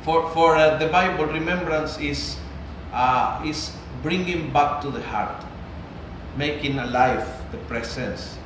[0.05, 2.37] For, for uh, the Bible, remembrance is,
[2.93, 3.73] uh, is
[4.05, 5.41] bringing back to the heart.
[6.37, 8.37] Making alive the presence.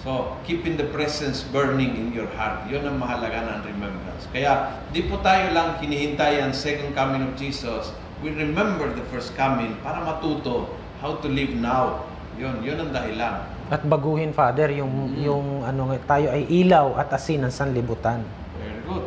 [0.00, 2.66] So, keeping the presence burning in your heart.
[2.66, 4.26] Yun ang mahalaga ng remembrance.
[4.32, 7.92] Kaya, di po tayo lang hinihintay ang second coming of Jesus.
[8.24, 10.72] We remember the first coming para matuto
[11.04, 12.08] how to live now.
[12.40, 13.46] Yun, yun ang dahilan.
[13.70, 15.22] At baguhin, Father, yung, Mhm.
[15.22, 18.24] yung ano, tayo ay ilaw at asin ng sanlibutan.
[18.58, 19.06] Very good.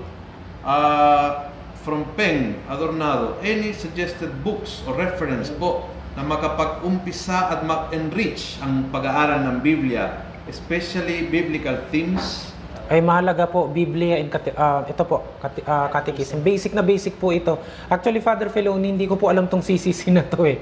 [0.63, 1.49] Uh,
[1.85, 5.85] from Peng Adornado, any suggested books or reference po
[6.15, 12.55] na makapag-umpisa at mag-enrich ang pag-aaral ng Biblia, especially biblical themes?
[12.87, 16.39] Ay mahalaga po, Biblia and kati- ah, ito po, kati, ah, catechism.
[16.39, 17.59] Basic na basic po ito.
[17.91, 20.61] Actually, Father Feloni, hindi ko po alam tong CCC na to eh.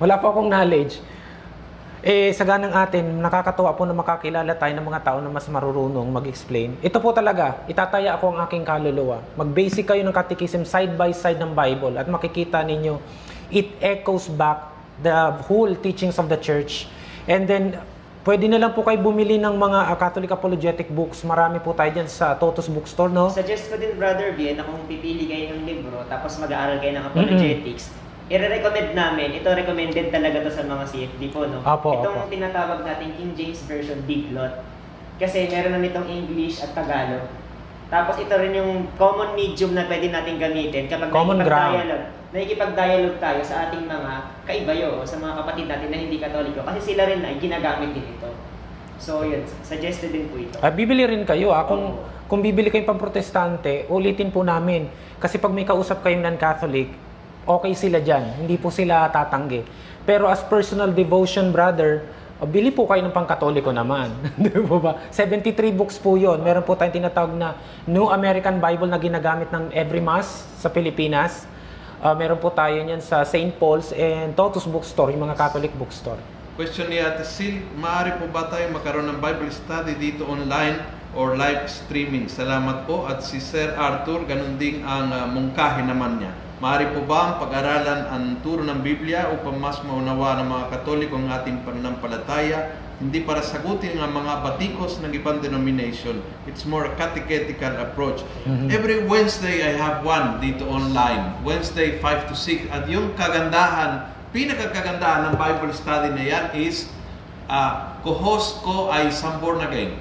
[0.00, 1.02] Wala po akong knowledge.
[2.00, 6.08] Eh, sa ganang atin, nakakatuwa po na makakilala tayo ng mga tao na mas marurunong
[6.08, 6.80] mag-explain.
[6.80, 9.20] Ito po talaga, itataya ako ang aking kaluluwa.
[9.36, 12.96] Mag-basic kayo ng catechism side by side ng Bible at makikita ninyo,
[13.50, 14.70] it echoes back
[15.02, 16.86] the whole teachings of the church.
[17.26, 17.78] And then,
[18.24, 21.24] pwede na lang po kayo bumili ng mga ah, Catholic apologetic books.
[21.24, 23.32] Marami po tayo dyan sa Totos Bookstore, no?
[23.32, 27.06] Suggest ko din, Brother Bien, na kung pipili kayo ng libro, tapos mag-aaral kayo ng
[27.06, 27.92] apologetics,
[28.30, 31.58] i-recommend namin, ito recommended talaga to sa mga CFD po, no?
[31.66, 32.30] Apo, Itong apo.
[32.30, 34.62] tinatawag natin King James Version Biglot.
[35.18, 37.28] Kasi meron na nitong English at Tagalog.
[37.90, 42.19] Tapos ito rin yung common medium na pwede natin gamitin kapag Common nakikipag-dialogue.
[42.30, 44.12] Nakikipag-dialogue tayo sa ating mga
[44.46, 46.62] kaibayo o sa mga kapatid natin na hindi katoliko.
[46.62, 48.30] Kasi sila rin ay ginagamit din ito.
[49.02, 50.54] So yun, suggested din po ito.
[50.62, 51.50] Ah, bibili rin kayo.
[51.50, 51.66] Ah.
[51.66, 51.98] Kung,
[52.30, 54.86] kung bibili kayong pang-protestante, ulitin po namin.
[55.18, 56.94] Kasi pag may kausap kayong non-Catholic,
[57.50, 58.46] okay sila dyan.
[58.46, 59.66] Hindi po sila tatanggi.
[60.06, 62.06] Pero as personal devotion, brother,
[62.38, 64.14] ah, bili po kayo ng pang-katoliko naman.
[64.38, 65.02] Di po ba?
[65.10, 66.46] 73 books po yon.
[66.46, 67.58] Meron po tayong tinatawag na
[67.90, 71.50] New American Bible na ginagamit ng every mass sa Pilipinas.
[72.00, 73.60] Ah, meron po tayo niyan sa St.
[73.60, 76.16] Paul's and Totus Bookstore, yung mga Catholic bookstore.
[76.56, 80.80] Question ni Ate Sil, maaari po ba tayo magkaroon ng Bible study dito online
[81.12, 82.24] or live streaming?
[82.24, 83.04] Salamat po.
[83.04, 86.32] At si Sir Arthur, ganun din ang uh, mungkahi naman niya.
[86.64, 91.20] Maaari po ba ang pag-aralan ang turo ng Biblia upang mas maunawa ng mga Katoliko
[91.20, 92.80] ang ating pananampalataya?
[93.00, 96.20] Hindi para sagutin ang mga batikos ng ibang denomination.
[96.44, 98.20] It's more a catechetical approach.
[98.44, 98.68] Mhm.
[98.68, 101.40] Every Wednesday, I have one dito online.
[101.40, 102.68] Wednesday, 5 to 6.
[102.68, 104.04] At yung kagandahan,
[104.36, 106.92] pinakakagandahan ng Bible study na yan is
[107.48, 109.96] uh, co-host ko ay isang born again.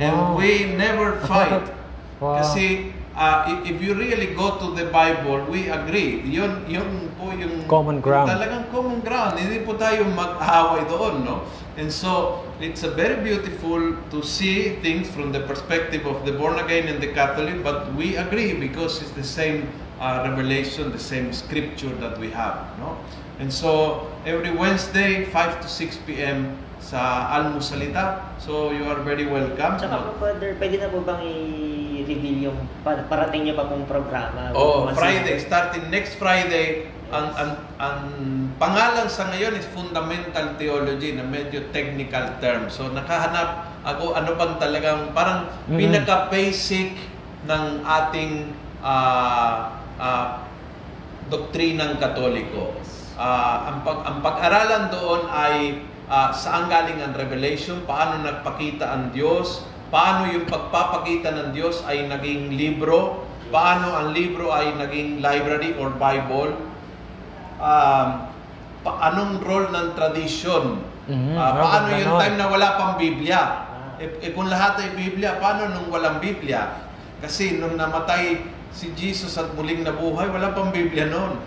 [0.00, 0.40] And Wow.
[0.40, 1.68] we never fight.
[2.18, 2.42] Wow.
[2.42, 6.22] Kasi uh, i- if you really go to the Bible, we agree.
[6.22, 6.86] Yun, yun
[7.18, 8.30] po yung Common ground.
[8.30, 9.34] Talagang common ground.
[9.36, 11.42] Hindi po tayo mag-away doon, no?
[11.74, 13.78] And so, it's a very beautiful
[14.10, 18.14] to see things from the perspective of the born again and the Catholic, but we
[18.14, 19.66] agree because it's the same
[19.98, 22.94] uh, revelation, the same scripture that we have, no?
[23.38, 26.54] And so, every Wednesday, 5 to 6 p.m.
[26.78, 28.22] sa Almusalita.
[28.38, 29.78] So, you are very welcome.
[29.78, 31.26] Tsaka po, Father, pwede na po bang
[32.08, 34.48] i-reveal yung pa- parating niyo pa pong programa?
[34.56, 37.98] Oh, Friday, starting next Friday, ang, ang, ang
[38.56, 42.72] pangalan sa ngayon is Fundamental Theology na medyo technical term.
[42.72, 45.76] So nakahanap ako ano bang talagang parang Mhm.
[45.76, 46.96] pinaka-basic
[47.44, 48.32] ng ating
[48.80, 50.48] ah, ah,
[51.28, 52.72] doktrinang katoliko.
[53.18, 59.04] Ah, ang, pag, ang pag-aralan doon ay ah, saan galing ang revelation, paano nagpakita ang
[59.12, 65.72] Diyos, paano yung pagpapakita ng Diyos ay naging libro, paano ang libro ay naging library
[65.80, 66.52] or Bible,
[67.56, 68.08] um,
[68.84, 73.96] pa, anong role ng tradition, Ah, ah, paano yung time na wala pang Biblia, Ah.
[73.96, 76.84] eh, eh, kung lahat ay Biblia, paano nung walang Biblia?
[77.24, 78.44] Kasi nung namatay
[78.76, 81.40] si Jesus at muling nabuhay, wala pang Biblia noon.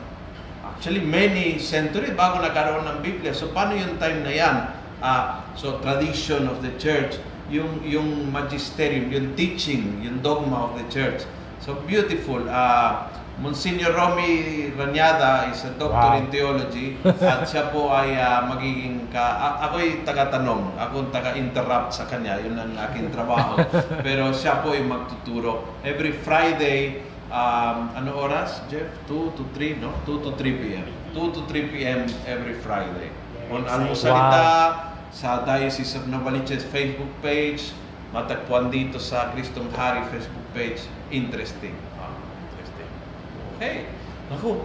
[0.66, 3.38] Actually, many century bago nagkaroon ng Biblia.
[3.38, 4.56] So, paano yung time na yan?
[4.98, 7.22] Ah, so, tradition of the church,
[7.52, 11.28] yung, yung magisterium, yung teaching, yung dogma of the church.
[11.60, 12.48] So, beautiful.
[12.50, 16.20] Ah, Monsignor Romy Ranyada is a doctor Wow.
[16.20, 22.06] in theology at siya po ay ah, magiging ka a- ako'y taga-tanong, ako taga-interrupt sa
[22.06, 23.58] kanya, yun ang aking trabaho.
[24.06, 28.86] Pero siya po ay magtuturo every Friday um, ano oras, Jeff?
[29.08, 29.90] 2 to 3, no?
[30.06, 30.86] 2 to 3 p.m.
[31.16, 32.06] 2 to 3 p.m.
[32.28, 33.10] every Friday.
[33.50, 37.76] On Almusalita, sa Diocese of Novaliches Facebook page,
[38.16, 40.88] matagpuan dito sa Kristong Hari Facebook page.
[41.12, 41.76] Interesting.
[42.00, 42.16] Ah,
[42.48, 42.90] interesting.
[43.60, 43.76] Okay.
[44.32, 44.64] Naku,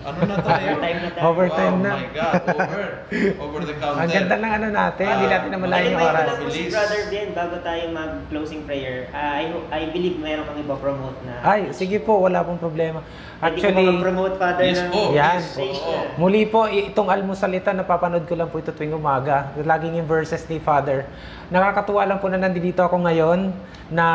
[0.00, 0.66] ano na tayo?
[0.70, 1.22] Overtime na tayo.
[1.24, 1.92] Overtime oh na.
[1.92, 2.84] my God, over.
[3.38, 3.98] Over the counter.
[3.98, 6.26] Ang ganda ng ano natin, hindi Ah, natin namalayan yung Anyway, oras.
[6.28, 6.62] ko po si.
[6.68, 11.34] Brother Ben, bago tayo mag-closing prayer, ah, I, I believe meron kang ipapromote na.
[11.40, 13.00] Ay, sige po, wala pong problema.
[13.00, 15.36] Pwede ko Actually, ba mag-promote, Father, Yes ng po, Yan.
[15.36, 15.62] yes po.
[15.62, 15.98] na?
[16.16, 19.54] Muli po, itong almusalita, napapanood ko lang po ito tuwing umaga.
[19.56, 21.06] Laging yung verses ni Father.
[21.48, 23.50] Nakakatuwa lang po na nandito ako ngayon
[23.88, 24.06] na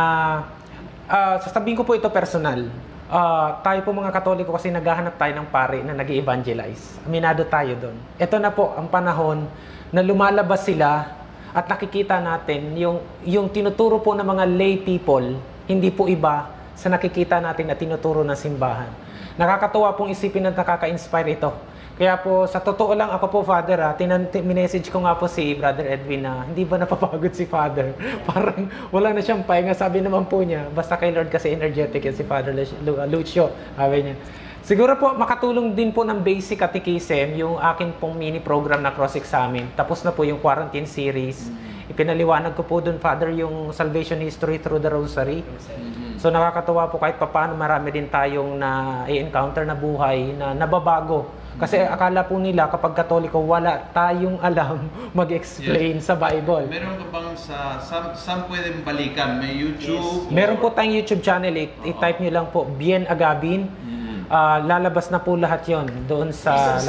[1.05, 2.67] ah, sasabihin ko po ito personal.
[3.13, 7.77] Ah, tayo po mga katoliko kasi naghahanap tayo ng pare na nag evangelize Aminado tayo
[7.77, 7.93] doon.
[8.17, 9.45] Ito na po ang panahon
[9.93, 11.13] na lumalabas sila
[11.53, 15.37] at nakikita natin yung, yung tinuturo po ng mga lay people,
[15.69, 18.89] hindi po iba sa nakikita natin na tinuturo ng simbahan.
[19.37, 21.53] Nakakatuwa pong isipin at nakaka-inspire ito.
[21.93, 25.29] Kaya po, sa totoo lang ako po, Father, ha, tinan, ti- minessage ko nga po
[25.29, 27.93] si Brother Edwin na hindi ba napapagod si Father?
[28.29, 29.77] Parang wala na siyang pahinga.
[29.77, 32.49] Sabi naman po niya, basta kay Lord kasi energetic yan si Father
[32.81, 33.53] Lu- Lucio.
[33.77, 34.17] Sabi niya.
[34.65, 39.69] Siguro po, makatulong din po ng basic catechism yung akin pong mini program na cross-examine.
[39.77, 41.51] Tapos na po yung quarantine series.
[41.93, 45.45] Ipinaliwanag ko po dun, Father, yung salvation history through the rosary.
[45.45, 46.02] Mhm.
[46.23, 51.27] So nakakatuwa po kahit papaano marami din tayong na i-encounter na buhay na nababago.
[51.53, 54.87] Kasi akala po nila kapag katoliko wala tayong alam
[55.19, 56.71] mag-explain sa Bible.
[56.71, 59.35] Meron ka bang sa, saan, saan pwedeng balikan?
[59.35, 60.31] May YouTube?
[60.31, 63.67] Meron or- po tayong YouTube channel, i- i-type nyo lang po Bien Agabin.
[63.67, 63.92] Mhm.
[64.25, 66.79] Ah, lalabas na po lahat yon doon sa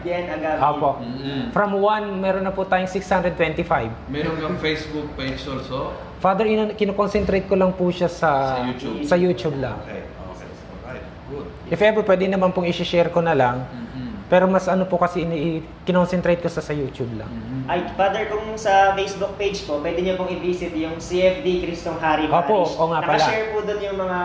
[0.00, 0.60] Bien Agabi.
[0.60, 0.90] Opo.
[0.98, 1.50] Mhm.
[1.50, 3.88] From 1, meron na po tayong 625.
[4.06, 5.92] Meron kang Facebook page also?
[6.18, 8.98] Father, ina- kinoconcentrate ko lang po siya sa, Sa YouTube.
[9.02, 9.76] sa YouTube lang.
[9.82, 10.02] Okay.
[10.02, 10.48] Okay.
[10.82, 11.06] Alright.
[11.28, 11.46] Good.
[11.68, 13.64] If ever, pwede naman pong i-share ko na lang.
[13.64, 13.92] Mhm.
[14.24, 15.36] Pero mas ano po kasi ini
[15.84, 17.28] kinoncentrate ko sa sa YouTube lang.
[17.28, 17.60] Mhm.
[17.64, 22.24] Ay, Father, kung sa Facebook page po, pwede niyo pong i-visit yung CFD Kristong Hari
[22.26, 22.72] Opo, Parish.
[22.74, 23.14] oo nga pala.
[23.14, 24.20] Nakashare po doon yung mga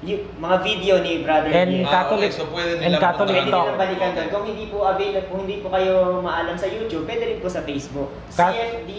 [0.00, 1.72] yung, mga video ni Brother And.
[1.82, 2.38] Ah, Catholic, okay.
[2.38, 3.66] So, pwede and nilang Catholic Pwede talk.
[3.66, 4.28] nilang balikan doon.
[4.28, 7.60] Kung hindi po available, kung hindi po kayo maalam sa YouTube, pwede rin po sa
[7.60, 8.08] Facebook.
[8.30, 8.90] Cat- CFD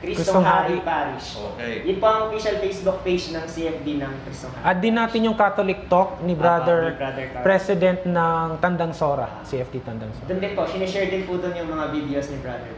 [0.00, 0.76] Kristong Kristong Hari Hari.
[0.82, 1.28] Parish.
[1.36, 1.74] Okay.
[1.84, 4.64] Yun po ang official Facebook page ng CFD ng Kristong Hari.
[4.66, 7.42] Add din natin yung Catholic Talk ni Brother, Ah, ni Brother Carl.
[7.42, 10.26] President ng Tandang Sora, CFT Tandang Sora.
[10.26, 12.72] Doon din po, sinishare din po doon yung mga videos ni Brother.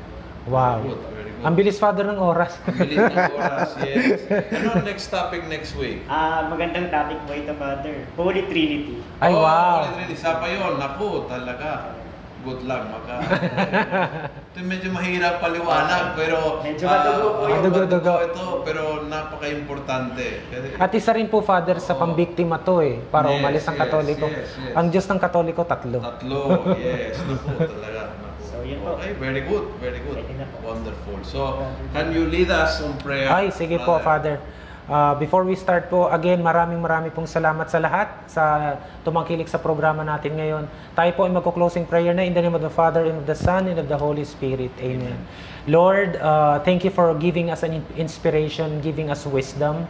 [0.46, 0.82] Wow.
[0.82, 0.98] Good.
[1.14, 1.44] Very good.
[1.46, 2.58] Ang bilis Father ng oras.
[2.66, 4.26] Bilis ng oras, yes.
[4.30, 6.02] Ano ang next topic next week?
[6.10, 7.96] Ah, magandang topic po ito, Father.
[8.18, 8.98] Holy Trinity.
[9.22, 9.86] Ay, oh, wow.
[9.86, 10.82] ulit rin, isa pa yun.
[10.82, 11.94] Naku, talaga.
[12.42, 13.22] Good luck, maka.
[14.50, 16.58] ito medyo mahirap paliwanag, pero...
[16.58, 17.54] Medyo madugo po yun.
[17.62, 18.14] Madugo-dugo.
[18.18, 20.42] ito, pero napaka-importante.
[20.74, 22.02] At isa rin po Father sa Oo.
[22.02, 24.26] pambiktima to eh, para Yes, umalis ang yes, Katoliko.
[24.26, 24.74] yes, yes.
[24.74, 26.02] Ang Diyos ng Katoliko tatlo.
[26.02, 26.42] Tatlo,
[26.74, 27.14] yes.
[27.22, 28.02] Naku, talaga.
[28.62, 28.98] Yun po.
[28.98, 30.18] Okay, very good, very good.
[30.62, 31.16] Wonderful.
[31.26, 33.28] So, can you lead us on prayer?
[33.28, 33.98] Ay, sige po?
[33.98, 34.38] Father.
[34.90, 38.74] Uh, before we start po, again, maraming maraming pong salamat sa lahat sa
[39.06, 40.66] tumangkilik sa programa natin ngayon.
[40.98, 43.38] Tayo po ay magko-closing prayer na in the name of the Father, and of the
[43.38, 44.74] Son, and of the Holy Spirit.
[44.82, 45.14] Amen.
[45.70, 49.86] Lord, uh, thank you for giving us an inspiration, giving us wisdom.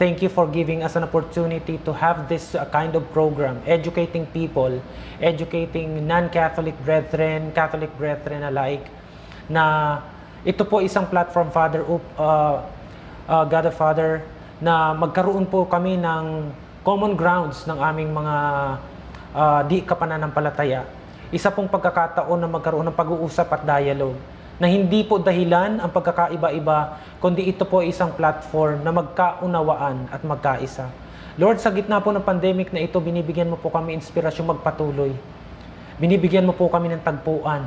[0.00, 4.24] Thank you for giving us an opportunity to have this uh, kind of program, educating
[4.32, 4.80] people,
[5.20, 8.88] educating non-Catholic brethren, Catholic brethren alike,
[9.44, 10.00] na
[10.40, 12.64] ito po isang platform, Father, uh,
[13.28, 14.24] uh, God the Father,
[14.56, 16.48] na magkaroon po kami ng
[16.80, 18.36] common grounds ng aming mga
[19.36, 20.88] uh, di kapananampalataya.
[21.28, 24.16] Isa pong pagkakataon na magkaroon ng pag-uusap at dialogue
[24.60, 30.92] na hindi po dahilan ang pagkakaiba-iba, kundi ito po isang platform na magkaunawaan at magkaisa.
[31.40, 35.16] Lord, sa gitna po ng pandemic na ito, binibigyan mo po kami inspirasyon magpatuloy.
[35.96, 37.64] Binibigyan mo po kami ng tagpuan.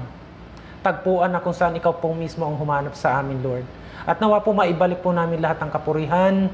[0.85, 3.65] Tagpuan na kung saan ikaw po mismo ang humanap sa amin, Lord.
[4.05, 6.45] At nawa po maibalik po namin lahat ng kapurihan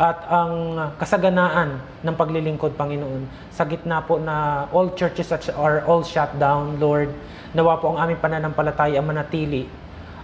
[0.00, 0.52] at ang
[0.96, 3.28] kasaganaan ng paglilingkod, Panginoon.
[3.52, 7.12] Sa gitna po na all churches are all shut down, Lord.
[7.54, 9.70] Nawa po ang aming pananampalataya manatili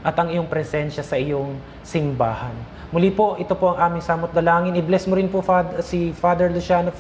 [0.03, 1.55] at ang iyong presensya sa iyong
[1.87, 2.53] simbahan.
[2.91, 4.75] Muli po, ito po ang aming samot dalangin.
[4.75, 5.39] I-bless mo rin po
[5.79, 6.91] si Father Luciano,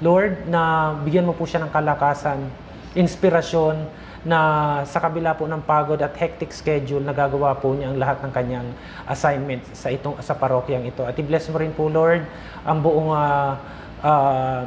[0.00, 2.48] Lord, na bigyan mo po siya ng kalakasan,
[2.96, 8.24] inspirasyon, na sa kabila po ng pagod at hectic schedule, nagagawa po niya ang lahat
[8.24, 8.68] ng kanyang
[9.04, 11.04] assignment sa itong sa parokyang ito.
[11.04, 12.24] At i-bless mo rin po, Lord,
[12.64, 13.52] ang buong uh,
[14.00, 14.60] uh,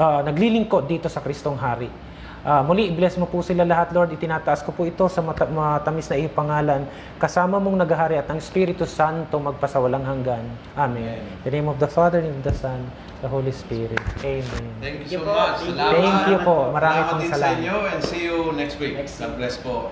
[0.00, 2.05] uh, naglilingkod dito sa Kristong Hari.
[2.46, 4.14] Uh, muli, bless mo po sila lahat, Lord.
[4.14, 6.86] Itinataas ko po ito sa mata- matamis na iyong pangalan.
[7.18, 10.46] Kasama mong naghahari at ang Espiritu Santo magpasawalang hanggan.
[10.78, 11.18] Amen.
[11.18, 12.86] In the name of the Father, and of the Son,
[13.18, 13.98] the Holy Spirit.
[14.22, 14.62] Amen.
[14.78, 15.34] Thank you so Thank you po.
[15.34, 15.58] much.
[15.58, 15.74] Thank you.
[15.74, 15.98] Salamat.
[15.98, 16.56] Thank you po.
[16.70, 17.58] Marami Salamat pong din sa salamat.
[17.58, 18.94] inyo and see you next week.
[18.94, 19.38] Next God week.
[19.42, 19.90] bless po.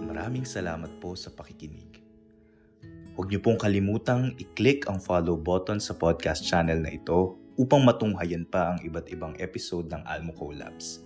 [0.00, 2.00] Maraming salamat po sa pakikinig.
[3.12, 8.46] Huwag niyo pong kalimutang i-click ang follow button sa podcast channel na ito upang matunghayan
[8.46, 11.02] pa ang iba't ibang episode ng Almo Collabs.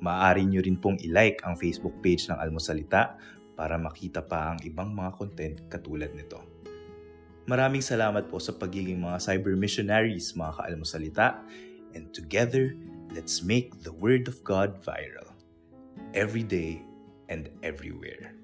[0.00, 3.16] Maaari niyo rin pong i-like ang Facebook page ng Almosalita
[3.56, 6.44] para makita pa ang ibang mga content katulad nito.
[7.46, 11.40] Maraming salamat po sa pagiging mga cyber missionaries mga kaalmosalita
[11.94, 12.74] and together,
[13.14, 15.30] let's make the Word of God viral
[16.12, 16.82] every day
[17.30, 18.34] and everywhere.